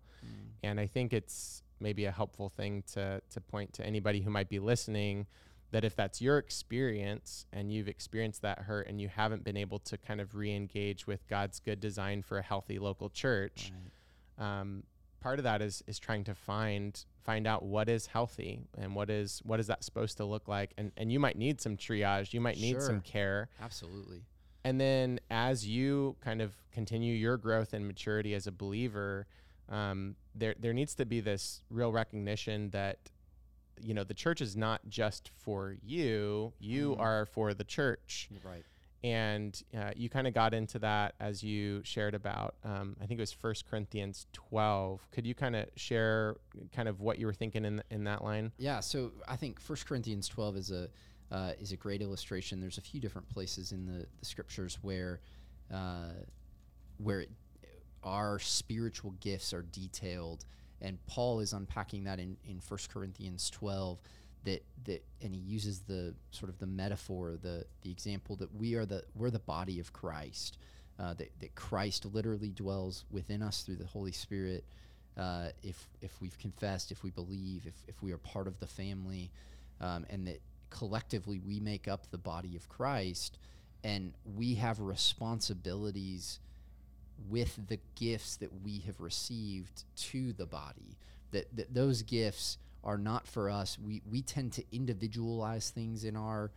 And 0.64 0.80
I 0.80 0.88
think 0.88 1.14
it's 1.14 1.64
maybe 1.80 2.06
a 2.06 2.12
helpful 2.12 2.50
thing 2.50 2.84
to, 2.94 3.22
to 3.30 3.42
point 3.42 3.74
to 3.74 3.86
anybody 3.86 4.22
who 4.22 4.30
might 4.30 4.50
be 4.50 4.60
listening 4.60 5.28
that 5.72 5.86
if 5.86 5.96
that's 5.96 6.22
your 6.22 6.38
experience 6.38 7.46
and 7.54 7.72
you've 7.72 7.88
experienced 7.88 8.42
that 8.42 8.60
hurt 8.60 8.88
and 8.88 9.00
you 9.00 9.08
haven't 9.08 9.44
been 9.44 9.58
able 9.58 9.80
to 9.80 9.98
kind 9.98 10.20
of 10.20 10.36
re 10.36 10.54
engage 10.54 11.08
with 11.08 11.26
God's 11.28 11.60
good 11.60 11.80
design 11.80 12.22
for 12.24 12.38
a 12.38 12.42
healthy 12.42 12.78
local 12.78 13.10
church, 13.10 13.72
um, 14.38 14.84
part 15.22 15.40
of 15.40 15.44
that 15.44 15.62
is 15.62 15.82
is 15.88 15.98
trying 15.98 16.24
to 16.26 16.36
find 16.36 17.06
find 17.24 17.48
out 17.48 17.64
what 17.64 17.88
is 17.88 18.08
healthy 18.08 18.60
and 18.78 18.96
what 18.96 19.10
is 19.10 19.42
what 19.46 19.60
is 19.60 19.68
that 19.68 19.84
supposed 19.84 20.18
to 20.18 20.26
look 20.26 20.48
like. 20.48 20.74
And 20.78 20.92
and 20.98 21.12
you 21.12 21.20
might 21.20 21.38
need 21.38 21.62
some 21.62 21.78
triage. 21.78 22.34
You 22.34 22.42
might 22.42 22.58
need 22.58 22.82
some 22.82 23.02
care. 23.02 23.48
Absolutely. 23.62 24.24
And 24.64 24.80
then 24.80 25.20
as 25.30 25.68
you 25.68 26.16
kind 26.22 26.42
of 26.42 26.54
continue 26.72 27.14
your 27.14 27.38
growth 27.38 27.74
and 27.74 27.86
maturity 27.88 28.34
as 28.34 28.48
a 28.48 28.52
believer 28.52 29.28
um, 29.70 30.16
there 30.36 30.56
there 30.60 30.74
needs 30.74 30.94
to 30.96 31.06
be 31.06 31.20
this 31.20 31.64
real 31.70 31.92
recognition 31.92 32.70
that 32.72 32.98
you 33.82 33.94
know 33.94 34.04
the 34.04 34.14
church 34.14 34.42
is 34.42 34.56
not 34.56 34.82
just 34.90 35.32
for 35.38 35.76
you 35.84 36.54
you 36.60 36.92
Mhm. 36.96 37.00
are 37.00 37.26
for 37.26 37.54
the 37.54 37.64
church 37.64 38.30
Right. 38.44 38.64
and 39.04 39.60
uh, 39.76 39.92
you 39.96 40.10
kind 40.10 40.28
of 40.28 40.34
got 40.36 40.54
into 40.54 40.78
that 40.80 41.16
as 41.20 41.42
you 41.42 41.82
shared 41.84 42.14
about 42.14 42.56
um, 42.64 42.96
i 43.02 43.06
think 43.08 43.20
it 43.20 43.24
was 43.24 43.32
First 43.32 43.68
corinthians 43.68 44.28
12 44.34 45.08
could 45.12 45.26
you 45.26 45.34
kind 45.34 45.56
of 45.56 45.66
share 45.76 46.36
kind 46.72 46.88
of 46.88 47.02
what 47.02 47.18
you 47.18 47.26
were 47.26 47.34
thinking 47.34 47.66
in, 47.66 47.82
in 47.90 48.04
that 48.04 48.24
line 48.24 48.52
Yeah, 48.58 48.80
so 48.82 49.12
I 49.28 49.36
think 49.38 49.60
First 49.60 49.86
Corinthians 49.88 50.28
12 50.28 50.58
is 50.58 50.72
a 50.72 50.90
uh, 51.32 51.52
is 51.60 51.72
a 51.72 51.78
great 51.78 52.02
illustration. 52.02 52.60
There's 52.60 52.78
a 52.78 52.82
few 52.82 53.00
different 53.00 53.30
places 53.30 53.72
in 53.72 53.86
the, 53.86 54.06
the 54.20 54.26
scriptures 54.26 54.78
where 54.82 55.22
uh, 55.74 56.14
where 56.98 57.22
it, 57.22 57.30
our 58.04 58.40
spiritual 58.40 59.12
gifts 59.20 59.54
are 59.54 59.62
detailed, 59.62 60.46
and 60.82 60.98
Paul 61.08 61.40
is 61.40 61.54
unpacking 61.54 62.04
that 62.04 62.20
in 62.20 62.38
in 62.48 62.60
First 62.60 62.92
Corinthians 62.92 63.50
12. 63.50 64.00
That 64.44 64.64
that 64.86 65.04
and 65.22 65.36
he 65.36 65.42
uses 65.42 65.82
the 65.82 66.16
sort 66.32 66.50
of 66.50 66.58
the 66.58 66.66
metaphor, 66.66 67.38
the 67.42 67.66
the 67.84 67.92
example 67.92 68.36
that 68.38 68.54
we 68.56 68.76
are 68.76 68.86
the 68.86 69.04
we're 69.16 69.30
the 69.30 69.40
body 69.40 69.80
of 69.80 69.94
Christ. 69.94 70.58
Uh, 71.00 71.16
that, 71.16 71.32
that 71.40 71.56
Christ 71.56 72.06
literally 72.06 72.50
dwells 72.50 73.06
within 73.10 73.42
us 73.42 73.64
through 73.64 73.78
the 73.78 73.88
Holy 73.88 74.12
Spirit. 74.12 74.64
Uh, 75.18 75.48
if 75.64 75.88
if 76.02 76.20
we've 76.22 76.38
confessed, 76.38 76.92
if 76.92 77.04
we 77.04 77.10
believe, 77.12 77.66
if, 77.66 77.74
if 77.88 78.04
we 78.04 78.12
are 78.12 78.18
part 78.18 78.48
of 78.48 78.60
the 78.60 78.68
family, 78.68 79.32
um, 79.80 80.06
and 80.10 80.28
that 80.28 80.42
collectively 80.72 81.40
we 81.40 81.60
make 81.60 81.88
up 81.88 82.10
the 82.10 82.18
body 82.18 82.56
of 82.56 82.68
Christ, 82.68 83.38
and 83.84 84.14
we 84.36 84.56
have 84.56 84.80
responsibilities 84.80 86.40
with 87.30 87.68
the 87.68 87.80
gifts 87.96 88.38
that 88.38 88.64
we 88.64 88.80
have 88.80 89.00
received 89.00 89.84
to 89.96 90.34
the 90.34 90.48
body. 90.48 90.98
That 91.32 91.56
that 91.56 91.74
those 91.74 92.02
gifts 92.02 92.58
are 92.84 92.98
not 92.98 93.28
for 93.28 93.50
us. 93.50 93.78
We 93.78 94.02
we 94.10 94.24
tend 94.24 94.54
to 94.54 94.64
individualize 94.72 95.70
things 95.70 96.04
in 96.04 96.16
our 96.16 96.52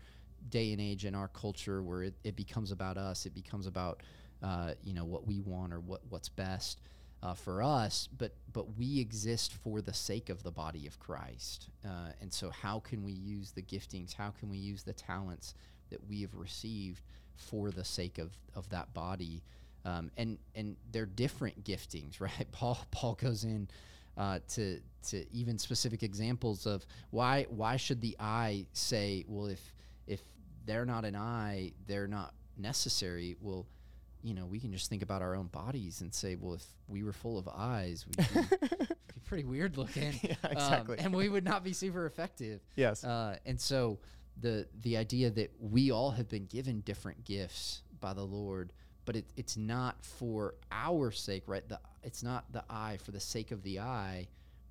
day 0.48 0.72
and 0.72 0.80
age 0.80 1.04
in 1.04 1.14
our 1.14 1.28
culture 1.28 1.82
where 1.82 2.02
it, 2.04 2.14
it 2.24 2.36
becomes 2.36 2.70
about 2.72 2.96
us. 2.96 3.26
It 3.26 3.34
becomes 3.34 3.66
about 3.66 4.02
uh, 4.42 4.72
you 4.82 4.94
know 4.94 5.04
what 5.04 5.26
we 5.26 5.40
want 5.40 5.72
or 5.72 5.80
what 5.80 6.00
what's 6.08 6.28
best 6.28 6.80
uh, 7.24 7.34
for 7.34 7.62
us. 7.62 8.08
But 8.16 8.34
but 8.52 8.76
we 8.76 9.00
exist 9.00 9.54
for 9.54 9.80
the 9.80 9.94
sake 9.94 10.28
of 10.28 10.42
the 10.42 10.50
body 10.50 10.86
of 10.86 11.00
Christ. 11.00 11.70
Uh, 11.84 12.12
and 12.20 12.32
so 12.32 12.50
how 12.50 12.80
can 12.80 13.02
we 13.02 13.12
use 13.12 13.52
the 13.52 13.62
giftings? 13.62 14.14
How 14.14 14.30
can 14.38 14.50
we 14.50 14.58
use 14.58 14.82
the 14.82 14.92
talents 14.92 15.54
that 15.90 16.06
we 16.06 16.20
have 16.20 16.34
received 16.34 17.00
for 17.34 17.70
the 17.70 17.84
sake 17.84 18.18
of 18.18 18.30
of 18.54 18.68
that 18.68 18.92
body? 18.92 19.42
Um, 19.86 20.10
and 20.16 20.38
and 20.54 20.76
they're 20.92 21.06
different 21.06 21.64
giftings, 21.64 22.20
right? 22.20 22.46
Paul 22.52 22.78
Paul 22.90 23.14
goes 23.14 23.44
in 23.44 23.68
uh, 24.18 24.40
to 24.50 24.80
to 25.08 25.24
even 25.32 25.58
specific 25.58 26.02
examples 26.02 26.66
of 26.66 26.84
why 27.10 27.46
why 27.48 27.76
should 27.76 28.02
the 28.02 28.16
eye 28.20 28.66
say, 28.74 29.24
well, 29.26 29.46
if 29.46 29.72
if 30.06 30.20
they're 30.66 30.86
not 30.86 31.06
an 31.06 31.16
eye, 31.16 31.72
they're 31.86 32.06
not 32.06 32.34
necessary. 32.58 33.36
Well, 33.40 33.66
you 34.24 34.34
know, 34.34 34.46
we 34.46 34.58
can 34.58 34.72
just 34.72 34.88
think 34.90 35.02
about 35.02 35.20
our 35.22 35.34
own 35.36 35.46
bodies 35.48 36.00
and 36.00 36.12
say, 36.12 36.34
well, 36.34 36.54
if 36.54 36.64
we 36.88 37.02
were 37.04 37.12
full 37.12 37.38
of 37.38 37.46
eyes, 37.48 38.06
we'd 38.08 38.16
be, 38.16 38.56
be 38.88 39.20
pretty 39.26 39.44
weird 39.44 39.76
looking, 39.76 40.18
Yeah, 40.22 40.80
um, 40.88 40.94
and 40.98 41.14
we 41.14 41.28
would 41.28 41.44
not 41.44 41.62
be 41.62 41.72
super 41.74 42.06
effective. 42.06 42.60
yes 42.74 43.04
Uh, 43.04 43.36
and 43.46 43.60
so 43.60 43.98
the 44.40 44.66
the 44.82 44.96
idea 44.96 45.30
that 45.30 45.52
we 45.60 45.92
all 45.92 46.10
have 46.12 46.28
been 46.28 46.46
given 46.46 46.80
different 46.80 47.24
gifts 47.24 47.82
by 48.00 48.12
the 48.14 48.24
Lord, 48.24 48.72
but 49.04 49.14
it, 49.16 49.26
it's 49.36 49.56
not 49.56 50.02
for 50.04 50.54
our 50.72 51.10
sake, 51.12 51.44
right? 51.46 51.68
The 51.68 51.78
it's 52.02 52.22
not 52.22 52.50
the 52.52 52.64
eye 52.68 52.98
for 53.04 53.12
the 53.12 53.20
sake 53.20 53.52
of 53.52 53.62
the 53.62 53.78
eye. 53.80 54.26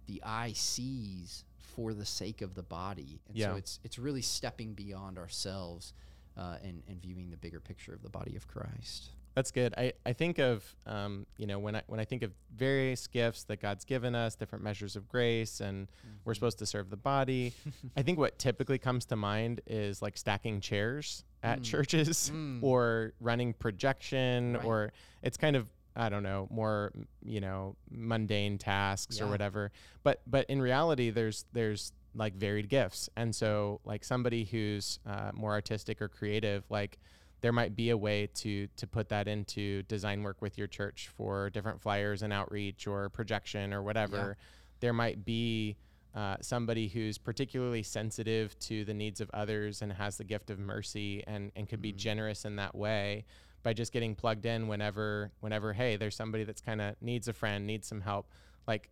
The 0.07 0.21
eye 0.25 0.51
sees 0.53 1.45
for 1.75 1.93
the 1.93 2.05
sake 2.05 2.41
of 2.41 2.55
the 2.55 2.63
body, 2.63 3.21
and 3.27 3.37
Yeah. 3.37 3.51
so 3.51 3.55
it's 3.57 3.79
it's 3.83 3.97
really 3.99 4.21
stepping 4.21 4.73
beyond 4.73 5.17
ourselves 5.17 5.93
uh, 6.35 6.57
and 6.63 6.83
and 6.89 7.01
viewing 7.01 7.29
the 7.29 7.37
bigger 7.37 7.59
picture 7.61 7.93
of 7.93 8.01
the 8.01 8.09
body 8.09 8.35
of 8.35 8.47
Christ. 8.47 9.11
That's 9.35 9.49
good. 9.51 9.73
I, 9.77 9.93
I 10.05 10.13
think 10.13 10.37
of 10.37 10.63
um, 10.85 11.25
you 11.37 11.47
know 11.47 11.57
when 11.59 11.75
I 11.75 11.81
when 11.87 11.99
I 11.99 12.05
think 12.05 12.21
of 12.23 12.31
various 12.55 13.07
gifts 13.07 13.43
that 13.45 13.59
God's 13.61 13.83
given 13.83 14.13
us, 14.13 14.35
different 14.35 14.63
measures 14.63 14.95
of 14.95 15.07
grace, 15.09 15.59
and 15.59 15.87
we're 16.23 16.35
supposed 16.35 16.59
to 16.59 16.65
serve 16.65 16.89
the 16.91 16.97
body. 16.97 17.53
I 17.97 18.03
think 18.03 18.19
what 18.19 18.37
typically 18.37 18.77
comes 18.77 19.05
to 19.07 19.15
mind 19.15 19.61
is 19.65 20.01
like 20.01 20.17
stacking 20.17 20.61
chairs 20.61 21.23
at 21.41 21.59
Mm. 21.59 21.63
churches 21.63 22.31
Mm. 22.33 22.61
or 22.63 23.13
running 23.19 23.53
projection, 23.53 24.53
Right. 24.53 24.65
or 24.65 24.93
it's 25.23 25.37
kind 25.37 25.55
of 25.55 25.67
I 25.95 26.09
don't 26.09 26.23
know 26.23 26.47
more 26.51 26.91
you 27.23 27.41
know 27.41 27.75
mundane 27.89 28.57
tasks 28.57 29.19
or 29.21 29.27
whatever. 29.27 29.71
But 30.03 30.21
but 30.27 30.45
in 30.49 30.61
reality, 30.61 31.09
there's 31.09 31.45
there's 31.53 31.91
like 32.15 32.35
varied 32.35 32.69
gifts, 32.69 33.09
and 33.15 33.35
so 33.35 33.79
like 33.83 34.03
somebody 34.03 34.43
who's 34.43 34.99
uh, 35.07 35.31
more 35.33 35.53
artistic 35.53 36.01
or 36.03 36.07
creative, 36.07 36.63
like 36.69 36.99
there 37.43 37.51
might 37.51 37.75
be 37.75 37.89
a 37.91 37.97
way 37.97 38.25
to 38.33 38.67
to 38.77 38.87
put 38.87 39.09
that 39.09 39.27
into 39.27 39.83
design 39.83 40.23
work 40.23 40.41
with 40.41 40.57
your 40.57 40.65
church 40.65 41.09
for 41.15 41.49
different 41.49 41.81
flyers 41.81 42.23
and 42.23 42.31
outreach 42.31 42.87
or 42.87 43.09
projection 43.09 43.73
or 43.73 43.83
whatever. 43.83 44.37
There 44.79 44.93
might 44.93 45.25
be 45.25 45.75
uh, 46.15 46.37
somebody 46.41 46.87
who's 46.87 47.17
particularly 47.17 47.83
sensitive 47.83 48.57
to 48.59 48.85
the 48.85 48.93
needs 48.93 49.19
of 49.19 49.29
others 49.33 49.81
and 49.81 49.91
has 49.91 50.17
the 50.17 50.23
gift 50.23 50.49
of 50.49 50.57
mercy 50.57 51.21
and 51.27 51.51
and 51.57 51.67
could 51.67 51.81
be 51.81 51.91
Mm. 51.91 51.97
generous 51.97 52.45
in 52.45 52.55
that 52.55 52.73
way 52.73 53.25
by 53.61 53.73
just 53.73 53.91
getting 53.91 54.15
plugged 54.15 54.45
in 54.45 54.67
whenever 54.69 55.31
whenever 55.41 55.73
hey 55.73 55.97
there's 55.97 56.15
somebody 56.15 56.45
that's 56.45 56.61
kind 56.61 56.81
of 56.81 56.95
needs 57.01 57.27
a 57.27 57.33
friend 57.33 57.67
needs 57.67 57.87
some 57.87 58.01
help 58.01 58.25
like 58.67 58.89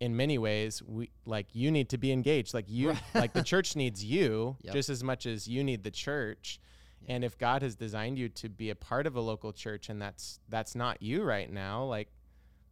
in 0.00 0.16
many 0.16 0.38
ways 0.38 0.82
we 0.82 1.10
like 1.26 1.46
you 1.52 1.70
need 1.70 1.88
to 1.90 1.98
be 1.98 2.12
engaged 2.12 2.54
like 2.54 2.66
you 2.68 2.90
Right. 2.90 3.02
like 3.14 3.32
the 3.34 3.42
church 3.42 3.76
needs 3.82 4.02
you 4.04 4.56
Yep. 4.62 4.72
just 4.74 4.88
as 4.88 5.02
much 5.04 5.26
as 5.26 5.46
you 5.48 5.62
need 5.64 5.82
the 5.84 5.90
church 5.90 6.60
Yeah. 7.06 7.14
and 7.14 7.24
if 7.24 7.38
god 7.38 7.62
has 7.62 7.74
designed 7.76 8.18
you 8.18 8.28
to 8.30 8.48
be 8.48 8.70
a 8.70 8.74
part 8.74 9.06
of 9.06 9.16
a 9.16 9.20
local 9.20 9.52
church 9.52 9.88
and 9.88 10.00
that's 10.00 10.40
that's 10.48 10.74
not 10.74 11.02
you 11.02 11.22
right 11.22 11.50
now 11.52 11.84
like 11.84 12.08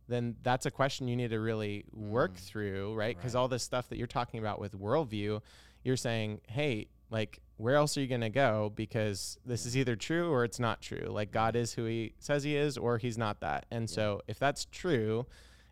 then 0.08 0.36
that's 0.42 0.66
a 0.66 0.70
question 0.70 1.08
you 1.08 1.16
need 1.16 1.30
to 1.30 1.40
really 1.40 1.84
work 1.92 2.34
Mm. 2.34 2.38
through 2.38 2.94
right 2.94 3.16
because 3.16 3.34
Right. 3.34 3.40
all 3.40 3.48
this 3.48 3.62
stuff 3.62 3.88
that 3.88 3.98
you're 3.98 4.06
talking 4.06 4.40
about 4.40 4.58
with 4.60 4.78
worldview 4.78 5.40
you're 5.84 5.96
saying 5.96 6.40
hey 6.48 6.88
like 7.10 7.40
where 7.58 7.76
else 7.76 7.96
are 7.96 8.00
you 8.00 8.08
going 8.08 8.20
to 8.22 8.30
go 8.30 8.72
because 8.74 9.38
this 9.46 9.66
is 9.66 9.76
either 9.76 9.94
true 9.94 10.30
or 10.32 10.44
it's 10.44 10.58
not 10.58 10.80
true 10.80 11.06
like 11.08 11.30
god 11.30 11.54
is 11.56 11.72
who 11.74 11.84
he 11.84 12.12
says 12.18 12.42
he 12.42 12.56
is 12.56 12.76
or 12.76 12.98
he's 12.98 13.16
not 13.18 13.40
that 13.40 13.66
and 13.70 13.88
Yeah. 13.88 13.94
so 13.94 14.22
if 14.26 14.38
that's 14.38 14.64
true 14.66 15.26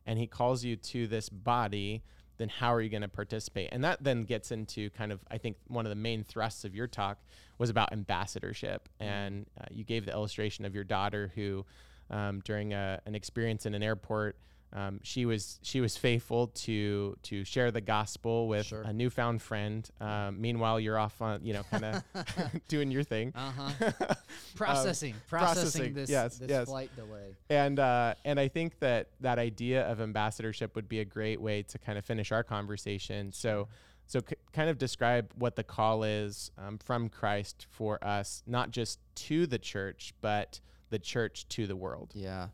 and 0.06 0.18
he 0.18 0.26
calls 0.26 0.64
you 0.64 0.76
to 0.76 1.06
this 1.06 1.28
body 1.28 2.02
then 2.40 2.48
how 2.48 2.72
are 2.72 2.80
you 2.80 2.88
going 2.88 3.02
to 3.02 3.08
participate? 3.08 3.68
And 3.70 3.84
that 3.84 4.02
then 4.02 4.24
gets 4.24 4.50
into 4.50 4.88
kind 4.90 5.12
of 5.12 5.20
i 5.30 5.36
think 5.36 5.56
one 5.68 5.84
of 5.84 5.90
the 5.90 5.96
main 5.96 6.24
thrusts 6.24 6.64
of 6.64 6.74
your 6.74 6.86
talk 6.86 7.18
was 7.58 7.68
about 7.68 7.92
ambassadorship. 7.92 8.88
And 8.98 9.46
uh, 9.60 9.66
you 9.70 9.84
gave 9.84 10.06
the 10.06 10.12
illustration 10.12 10.64
of 10.64 10.74
your 10.74 10.84
daughter 10.84 11.30
who 11.34 11.66
um, 12.08 12.40
during 12.44 12.72
a, 12.72 13.00
an 13.04 13.14
experience 13.14 13.66
in 13.66 13.74
an 13.74 13.82
airport 13.82 14.36
um, 14.72 15.00
she 15.02 15.26
was 15.26 15.58
she 15.62 15.80
was 15.80 15.96
faithful 15.96 16.48
to 16.48 17.16
to 17.24 17.44
share 17.44 17.70
the 17.70 17.80
gospel 17.80 18.46
with 18.48 18.66
Sure. 18.66 18.82
a 18.82 18.92
newfound 18.92 19.42
friend. 19.42 19.88
Um, 20.00 20.40
meanwhile, 20.40 20.78
you're 20.78 20.98
off 20.98 21.20
on 21.20 21.44
you 21.44 21.52
know 21.54 21.62
kind 21.70 21.84
of 21.84 22.02
doing 22.68 22.90
your 22.90 23.02
thing. 23.02 23.32
Uh 23.34 23.50
huh. 23.50 23.90
processing, 24.54 25.14
processing, 25.28 25.28
processing, 25.28 25.94
this, 25.94 26.10
yes, 26.10 26.38
this 26.38 26.48
yes. 26.50 26.68
flight 26.68 26.90
delay. 26.96 27.34
and 27.48 27.78
uh, 27.78 28.14
and 28.24 28.38
I 28.38 28.48
think 28.48 28.78
that 28.80 29.08
that 29.20 29.38
idea 29.38 29.82
of 29.90 30.00
ambassadorship 30.00 30.76
would 30.76 30.88
be 30.88 31.00
a 31.00 31.04
great 31.04 31.40
way 31.40 31.62
to 31.64 31.78
kind 31.78 31.98
of 31.98 32.04
finish 32.04 32.32
our 32.32 32.42
conversation. 32.42 33.32
So. 33.32 33.68
So, 34.06 34.18
c- 34.28 34.34
kind 34.52 34.68
of 34.68 34.76
describe 34.76 35.30
what 35.38 35.54
the 35.54 35.62
call 35.62 36.02
is 36.02 36.50
um, 36.58 36.78
from 36.78 37.08
Christ 37.08 37.68
for 37.70 38.02
us, 38.04 38.42
not 38.44 38.72
just 38.72 38.98
to 39.28 39.46
the 39.46 39.56
church, 39.58 40.14
but 40.20 40.58
the 40.88 40.98
church 40.98 41.46
to 41.50 41.68
the 41.68 41.76
world. 41.76 42.10
Yeah, 42.16 42.48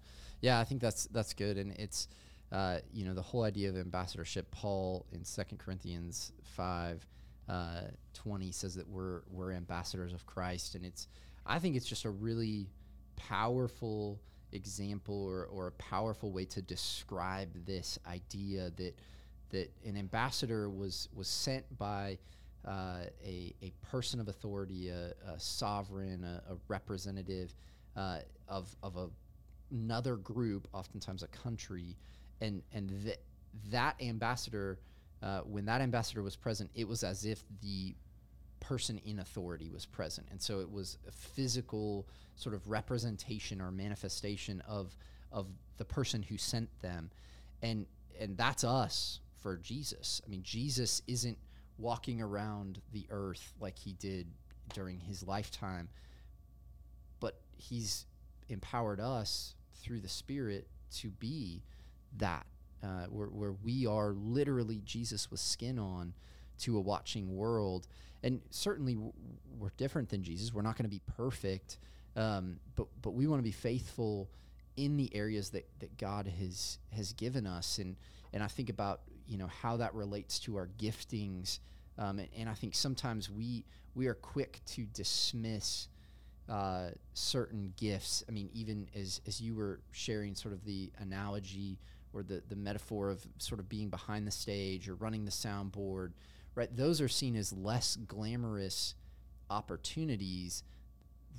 yeah, 0.46 0.61
I 0.61 0.64
think 0.64 0.80
that's 0.80 1.06
that's 1.06 1.35
good, 1.35 1.59
and 1.59 1.72
it's 1.72 2.06
uh, 2.52 2.78
you 2.92 3.04
know 3.04 3.14
the 3.14 3.22
whole 3.22 3.42
idea 3.42 3.68
of 3.68 3.76
ambassadorship. 3.76 4.48
Paul 4.52 5.04
in 5.11 5.24
Second 5.24 5.59
Corinthians 5.59 6.30
five 6.44 7.04
uh, 7.48 7.80
twenty 8.14 8.52
says 8.52 8.76
that 8.76 8.88
we're 8.88 9.22
we're 9.28 9.50
ambassadors 9.50 10.12
of 10.12 10.24
Christ, 10.24 10.76
and 10.76 10.87
it's 10.87 11.09
I 11.44 11.59
think 11.59 11.74
it's 11.74 11.87
just 11.87 12.04
a 12.04 12.11
really 12.11 12.68
powerful 13.16 14.20
example 14.52 15.20
or, 15.24 15.46
or 15.46 15.66
a 15.66 15.72
powerful 15.72 16.30
way 16.30 16.44
to 16.44 16.62
describe 16.62 17.48
this 17.66 17.98
idea 18.06 18.70
that 18.76 18.94
that 19.50 19.72
an 19.85 19.96
ambassador 19.96 20.70
was 20.70 21.09
was 21.12 21.26
sent 21.26 21.64
by 21.76 22.18
uh, 22.64 23.00
a, 23.24 23.52
a 23.62 23.72
person 23.90 24.20
of 24.20 24.28
authority, 24.28 24.90
a, 24.90 25.12
a 25.28 25.40
sovereign, 25.40 26.22
a, 26.22 26.52
a 26.52 26.56
representative 26.68 27.52
uh, 27.96 28.18
of, 28.48 28.74
of 28.82 28.96
a, 28.96 29.09
another 29.70 30.16
group, 30.16 30.68
oftentimes 30.72 31.22
a 31.22 31.29
country, 31.29 31.96
and 32.40 32.62
and 32.72 32.90
th- 33.05 33.18
that 33.70 33.96
ambassador, 34.00 34.79
uh, 35.22 35.40
when 35.40 35.64
that 35.66 35.81
ambassador 35.81 36.22
was 36.22 36.37
present, 36.37 36.70
it 36.74 36.87
was 36.87 37.02
as 37.02 37.24
if 37.24 37.42
the 37.62 37.94
person 38.61 38.98
in 39.05 39.18
authority 39.20 39.70
was 39.70 39.87
present, 39.87 40.26
and 40.31 40.40
so 40.40 40.61
it 40.61 40.70
was 40.70 40.98
a 41.07 41.12
physical 41.12 42.07
sort 42.37 42.55
of 42.55 42.68
representation 42.68 43.61
or 43.61 43.70
manifestation 43.70 44.62
of 44.66 44.96
of 45.33 45.48
the 45.76 45.85
person 45.85 46.22
who 46.22 46.38
sent 46.38 46.68
them, 46.81 47.11
and 47.62 47.87
and 48.18 48.37
that's 48.37 48.64
us 48.64 49.20
for 49.42 49.57
Jesus. 49.59 50.20
I 50.26 50.31
mean, 50.31 50.42
Jesus 50.42 51.02
isn't 51.07 51.38
walking 51.79 52.20
around 52.20 52.81
the 52.92 53.07
earth 53.11 53.52
like 53.61 53.79
he 53.79 53.92
did 53.92 54.26
during 54.72 54.98
his 54.98 55.22
lifetime, 55.22 55.88
but 57.20 57.38
he's 57.57 58.07
empowered 58.48 59.00
us 59.00 59.54
through 59.74 60.00
the 60.00 60.09
Spirit 60.09 60.66
to 60.96 61.11
be 61.11 61.62
that, 62.18 62.46
uh, 62.82 63.06
where, 63.11 63.28
where 63.28 63.52
we 63.52 63.87
are 63.87 64.12
literally 64.12 64.80
Jesus 64.85 65.30
with 65.30 65.40
skin 65.40 65.78
on 65.78 66.14
to 66.59 66.76
a 66.76 66.80
watching 66.80 67.37
world. 67.37 67.87
And 68.22 68.40
certainly 68.50 68.96
we're 69.59 69.70
different 69.76 70.09
than 70.09 70.22
Jesus. 70.22 70.52
We're 70.52 70.62
not 70.62 70.76
going 70.76 70.85
to 70.85 70.90
be 70.90 71.02
perfect, 71.16 71.78
um, 72.16 72.59
but, 72.74 72.87
but 73.02 73.11
we 73.11 73.26
want 73.26 73.40
to 73.40 73.44
be 73.44 73.52
faithful 73.52 74.30
in 74.76 74.96
the 74.96 75.14
areas 75.14 75.50
that, 75.50 75.68
that 75.80 75.96
God 75.96 76.26
has, 76.38 76.78
has 76.94 77.12
given 77.12 77.46
us. 77.46 77.78
And, 77.78 77.96
and 78.32 78.42
I 78.42 78.48
think 78.48 78.68
about 78.70 79.00
you 79.26 79.38
know 79.38 79.48
how 79.62 79.76
that 79.78 79.94
relates 79.94 80.38
to 80.40 80.56
our 80.56 80.68
giftings, 80.78 81.59
um, 81.98 82.18
and, 82.18 82.28
and 82.37 82.48
I 82.48 82.54
think 82.54 82.74
sometimes 82.74 83.30
we 83.30 83.64
we 83.94 84.06
are 84.06 84.14
quick 84.14 84.61
to 84.66 84.82
dismiss 84.82 85.88
uh, 86.48 86.90
certain 87.14 87.72
gifts. 87.76 88.24
I 88.28 88.32
mean, 88.32 88.48
even 88.52 88.88
as 88.94 89.20
as 89.26 89.40
you 89.40 89.54
were 89.54 89.80
sharing 89.92 90.35
sort 90.35 90.54
of 90.54 90.64
the 90.64 90.90
analogy 90.98 91.78
or 92.12 92.22
the 92.22 92.42
the 92.48 92.56
metaphor 92.56 93.11
of 93.11 93.26
sort 93.38 93.61
of 93.61 93.68
being 93.68 93.88
behind 93.88 94.26
the 94.26 94.30
stage 94.30 94.88
or 94.88 94.94
running 94.94 95.24
the 95.24 95.30
soundboard, 95.30 96.12
right? 96.54 96.74
Those 96.74 97.00
are 97.00 97.09
seen 97.09 97.37
as 97.37 97.52
less 97.52 97.96
glamorous 97.96 98.94
opportunities 99.50 100.62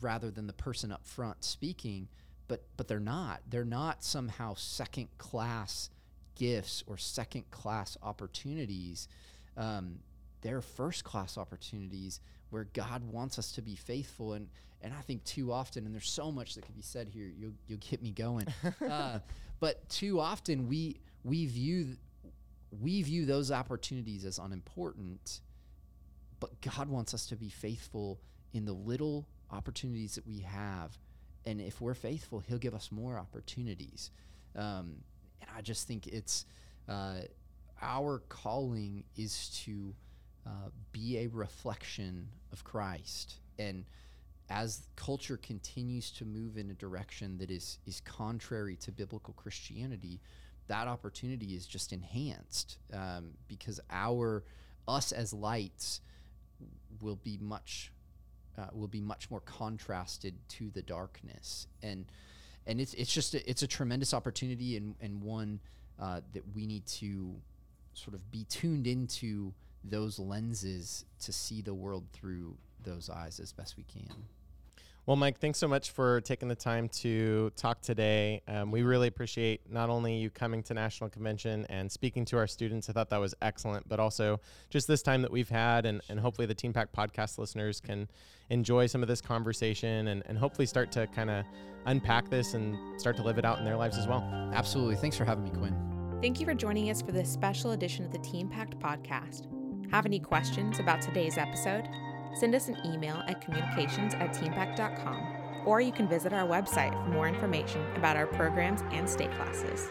rather 0.02 0.30
than 0.30 0.48
the 0.48 0.54
person 0.54 0.92
up 0.92 1.06
front 1.06 1.44
speaking. 1.44 2.08
But 2.48 2.64
but 2.76 2.88
they're 2.88 3.00
not. 3.00 3.42
They're 3.50 3.66
not 3.66 4.04
somehow 4.04 4.56
second 4.56 5.10
class 5.18 5.90
gifts 6.36 6.84
or 6.88 6.98
second 6.98 7.50
class 7.52 7.98
opportunities. 8.02 9.08
Um, 9.56 10.00
they're 10.42 10.62
first 10.62 11.04
class 11.04 11.38
opportunities 11.38 12.22
where 12.50 12.66
God 12.74 13.04
wants 13.04 13.38
us 13.40 13.52
to 13.54 13.62
be 13.62 13.76
faithful. 13.76 14.34
And, 14.34 14.48
and 14.82 14.94
I 14.94 15.02
think 15.02 15.24
too 15.24 15.52
often, 15.52 15.86
and 15.86 15.94
there's 15.94 16.10
so 16.10 16.32
much 16.32 16.56
that 16.56 16.66
could 16.66 16.76
be 16.76 16.82
said 16.82 17.08
here, 17.08 17.32
you'll, 17.38 17.54
you'll 17.68 17.80
get 17.80 18.02
me 18.02 18.12
going. 18.12 18.48
uh, 18.90 19.20
but 19.60 19.88
too 19.90 20.20
often 20.20 20.68
we, 20.68 20.98
we 21.24 21.46
view, 21.46 21.98
we 22.82 23.02
view 23.02 23.26
those 23.26 23.52
opportunities 23.52 24.26
as 24.26 24.40
unimportant, 24.40 25.42
but 26.40 26.62
God 26.62 26.90
wants 26.90 27.14
us 27.14 27.26
to 27.28 27.36
be 27.36 27.50
faithful 27.50 28.20
in 28.54 28.66
the 28.66 28.74
little 28.74 29.28
opportunities 29.52 30.16
that 30.16 30.28
we 30.28 30.40
have. 30.40 30.98
And 31.46 31.62
if 31.62 31.82
we're 31.82 31.94
faithful, 31.94 32.40
He'll 32.40 32.58
give 32.58 32.76
us 32.76 32.92
more 32.92 33.18
opportunities. 33.18 34.12
Um, 34.56 34.98
and 35.42 35.50
I 35.56 35.62
just 35.62 35.88
think 35.88 36.08
it's 36.08 36.46
uh, 36.88 37.22
our 37.82 38.20
calling 38.30 39.04
is 39.16 39.50
to 39.66 39.94
uh, 40.48 40.70
be 40.94 41.18
a 41.18 41.28
reflection 41.28 42.30
of 42.54 42.64
Christ. 42.64 43.36
And 43.60 43.84
as 44.50 44.88
culture 44.96 45.36
continues 45.36 46.10
to 46.12 46.26
move 46.26 46.58
in 46.58 46.72
a 46.72 46.74
direction 46.74 47.38
that 47.40 47.52
is 47.52 47.80
is 47.86 48.00
contrary 48.02 48.78
to 48.78 48.92
biblical 48.92 49.34
Christianity, 49.34 50.22
that 50.68 50.88
opportunity 50.88 51.56
is 51.56 51.66
just 51.66 51.92
enhanced 51.92 52.78
um, 52.94 53.32
because 53.48 53.82
our 53.90 54.44
us 54.88 55.12
as 55.12 55.34
lights 55.34 56.02
will 57.02 57.18
be 57.18 57.38
much 57.42 57.92
uh, 58.58 58.68
will 58.72 58.88
be 58.88 59.02
much 59.02 59.30
more 59.30 59.42
contrasted 59.42 60.34
to 60.48 60.70
the 60.72 60.82
darkness 60.82 61.68
and 61.84 62.06
and 62.66 62.80
it's 62.80 62.94
it's 62.94 63.14
just 63.14 63.34
a, 63.34 63.50
it's 63.50 63.64
a 63.64 63.68
tremendous 63.68 64.14
opportunity 64.14 64.78
and 64.78 64.96
and 65.02 65.22
one 65.22 65.60
uh, 66.00 66.22
that 66.34 66.44
we 66.56 66.66
need 66.66 66.86
to 66.86 67.36
sort 67.94 68.14
of 68.14 68.32
be 68.32 68.46
tuned 68.46 68.88
into 68.88 69.54
those 69.84 70.20
lenses 70.20 71.06
to 71.22 71.32
see 71.32 71.62
the 71.62 71.74
world 71.74 72.06
through 72.14 72.58
those 72.84 73.10
eyes 73.10 73.40
as 73.40 73.54
best 73.54 73.78
we 73.78 73.84
can. 73.84 74.26
Well, 75.08 75.16
Mike, 75.16 75.40
thanks 75.40 75.58
so 75.58 75.70
much 75.70 75.92
for 75.92 76.20
taking 76.20 76.50
the 76.50 76.56
time 76.56 76.90
to 76.90 77.50
talk 77.56 77.80
today. 77.82 78.42
Um, 78.46 78.72
we 78.72 78.82
really 78.82 79.08
appreciate 79.08 79.62
not 79.72 79.90
only 79.90 80.18
you 80.18 80.30
coming 80.30 80.62
to 80.64 80.74
National 80.74 81.10
Convention 81.10 81.66
and 81.70 81.90
speaking 81.90 82.26
to 82.26 82.38
our 82.38 82.46
students. 82.46 82.90
I 82.90 82.92
thought 82.92 83.10
that 83.12 83.22
was 83.22 83.34
excellent, 83.42 83.88
but 83.88 84.02
also 84.02 84.42
just 84.70 84.86
this 84.86 85.02
time 85.02 85.22
that 85.22 85.32
we've 85.32 85.48
had, 85.48 85.86
and, 85.86 86.02
and 86.10 86.20
hopefully 86.20 86.46
the 86.46 86.54
Teen 86.54 86.74
Pact 86.74 86.94
podcast 86.94 87.38
listeners 87.38 87.80
can 87.80 88.10
enjoy 88.50 88.86
some 88.86 89.02
of 89.02 89.08
this 89.08 89.22
conversation 89.22 90.10
and, 90.10 90.24
and 90.26 90.38
hopefully 90.38 90.66
start 90.66 90.92
to 90.92 91.08
kind 91.08 91.30
of 91.30 91.46
unpack 91.86 92.30
this 92.30 92.54
and 92.54 92.78
start 93.00 93.16
to 93.16 93.24
live 93.24 93.38
it 93.38 93.46
out 93.46 93.60
in 93.60 93.64
their 93.64 93.78
lives 93.78 93.98
as 93.98 94.08
well. 94.08 94.30
Absolutely. 94.54 94.98
Thanks 94.98 95.16
for 95.16 95.24
having 95.24 95.46
me, 95.46 95.52
Quinn. 95.52 96.20
Thank 96.22 96.42
you 96.42 96.46
for 96.46 96.54
joining 96.54 96.90
us 96.90 97.02
for 97.02 97.14
this 97.14 97.32
special 97.32 97.72
edition 97.72 98.04
of 98.04 98.12
the 98.12 98.20
Teen 98.20 98.50
Pact 98.50 98.78
podcast. 98.78 99.48
Have 99.92 100.06
any 100.06 100.20
questions 100.20 100.80
about 100.80 101.02
today's 101.02 101.38
episode? 101.38 101.88
Send 102.36 102.54
us 102.56 102.68
an 102.68 102.78
email 102.86 103.24
at 103.28 103.42
communications 103.42 104.14
at 104.16 104.34
teenpact.com, 104.34 105.66
or 105.66 105.82
you 105.82 105.92
can 105.92 106.08
visit 106.08 106.34
our 106.34 106.48
website 106.48 106.92
for 106.92 107.10
more 107.10 107.28
information 107.28 107.84
about 107.96 108.18
our 108.18 108.28
programs 108.28 108.82
and 108.92 109.10
state 109.10 109.32
classes. 109.32 109.90